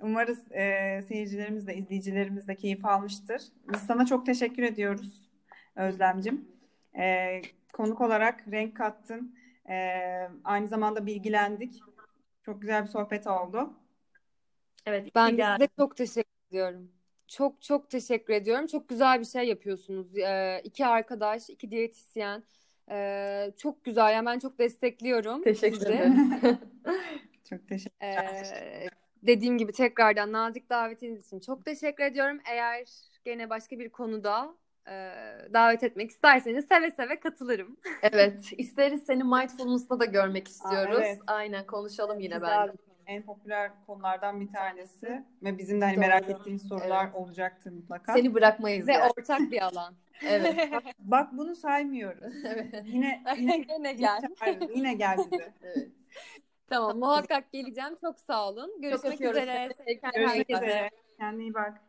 Umarız 0.00 0.52
e, 0.52 1.02
seyircilerimiz 1.08 1.66
de 1.66 1.76
izleyicilerimiz 1.76 2.48
de 2.48 2.56
keyif 2.56 2.84
almıştır. 2.84 3.42
Biz 3.72 3.80
sana 3.80 4.06
çok 4.06 4.26
teşekkür 4.26 4.62
ediyoruz 4.62 5.22
Özlemcim. 5.76 6.48
E, 6.98 7.40
konuk 7.72 8.00
olarak 8.00 8.44
renk 8.52 8.76
kattın. 8.76 9.36
E, 9.68 9.76
aynı 10.44 10.68
zamanda 10.68 11.06
bilgilendik. 11.06 11.80
Çok 12.42 12.60
güzel 12.60 12.82
bir 12.82 12.88
sohbet 12.88 13.26
oldu. 13.26 13.72
Evet. 14.86 15.14
Ben 15.14 15.38
de 15.38 15.44
size 15.52 15.68
çok 15.78 15.96
teşekkür 15.96 16.48
ediyorum. 16.50 16.97
Çok 17.28 17.62
çok 17.62 17.90
teşekkür 17.90 18.34
ediyorum. 18.34 18.66
Çok 18.66 18.88
güzel 18.88 19.20
bir 19.20 19.24
şey 19.24 19.48
yapıyorsunuz. 19.48 20.16
Ee, 20.16 20.60
iki 20.64 20.86
arkadaş, 20.86 21.50
iki 21.50 21.70
diyetisyen. 21.70 22.42
Ee, 22.90 23.52
çok 23.56 23.84
güzel. 23.84 24.12
Yani 24.12 24.26
ben 24.26 24.38
çok 24.38 24.58
destekliyorum. 24.58 25.42
Teşekkür 25.42 25.86
ederim. 25.86 26.30
çok 27.50 27.68
teşekkür 27.68 28.06
ee, 28.06 28.88
Dediğim 29.22 29.58
gibi 29.58 29.72
tekrardan 29.72 30.32
nazik 30.32 30.70
davetiniz 30.70 31.26
için 31.26 31.40
çok 31.40 31.64
teşekkür 31.64 32.04
ediyorum. 32.04 32.40
Eğer 32.50 32.84
gene 33.24 33.50
başka 33.50 33.78
bir 33.78 33.88
konuda 33.88 34.54
e, 34.86 34.92
davet 35.52 35.82
etmek 35.82 36.10
isterseniz 36.10 36.64
seve 36.68 36.90
seve 36.90 37.20
katılırım. 37.20 37.76
evet. 38.02 38.52
isteriz 38.58 39.02
seni 39.06 39.24
mindfulness'ta 39.24 40.00
da 40.00 40.04
görmek 40.04 40.48
istiyoruz. 40.48 40.96
Aa, 40.96 41.04
evet. 41.04 41.18
Aynen 41.26 41.66
konuşalım 41.66 42.20
yine 42.20 42.34
Güzel. 42.34 42.68
ben 42.68 42.87
en 43.08 43.22
popüler 43.22 43.70
konulardan 43.86 44.40
bir 44.40 44.48
tanesi 44.48 45.24
ve 45.42 45.58
bizim 45.58 45.80
de 45.80 45.84
hani 45.84 45.96
merak 45.96 46.30
ettiğimiz 46.30 46.62
sorular 46.62 47.04
evet. 47.04 47.14
olacaktır 47.14 47.72
mutlaka. 47.72 48.14
Seni 48.14 48.34
bırakmayız. 48.34 48.88
Ve 48.88 48.92
yani. 48.92 49.12
ortak 49.18 49.40
bir 49.40 49.62
alan. 49.62 49.94
evet. 50.22 50.72
Bak, 50.72 50.84
bak 50.98 51.28
bunu 51.32 51.54
saymıyoruz. 51.54 52.34
evet. 52.44 52.74
Yine 52.84 53.22
yine, 53.38 53.64
yine 53.76 53.92
gel. 53.92 54.22
Yine 54.74 54.94
gel 54.94 55.18
bize. 55.18 55.52
evet. 55.62 55.88
Tamam 56.68 56.98
muhakkak 56.98 57.52
geleceğim. 57.52 57.96
Çok 58.00 58.20
sağ 58.20 58.48
olun. 58.48 58.80
Görüşmek 58.80 59.20
üzere. 59.20 59.68
Görüşmek 60.14 60.50
üzere. 60.50 60.90
Kendine 61.18 61.42
iyi 61.42 61.54
bak. 61.54 61.80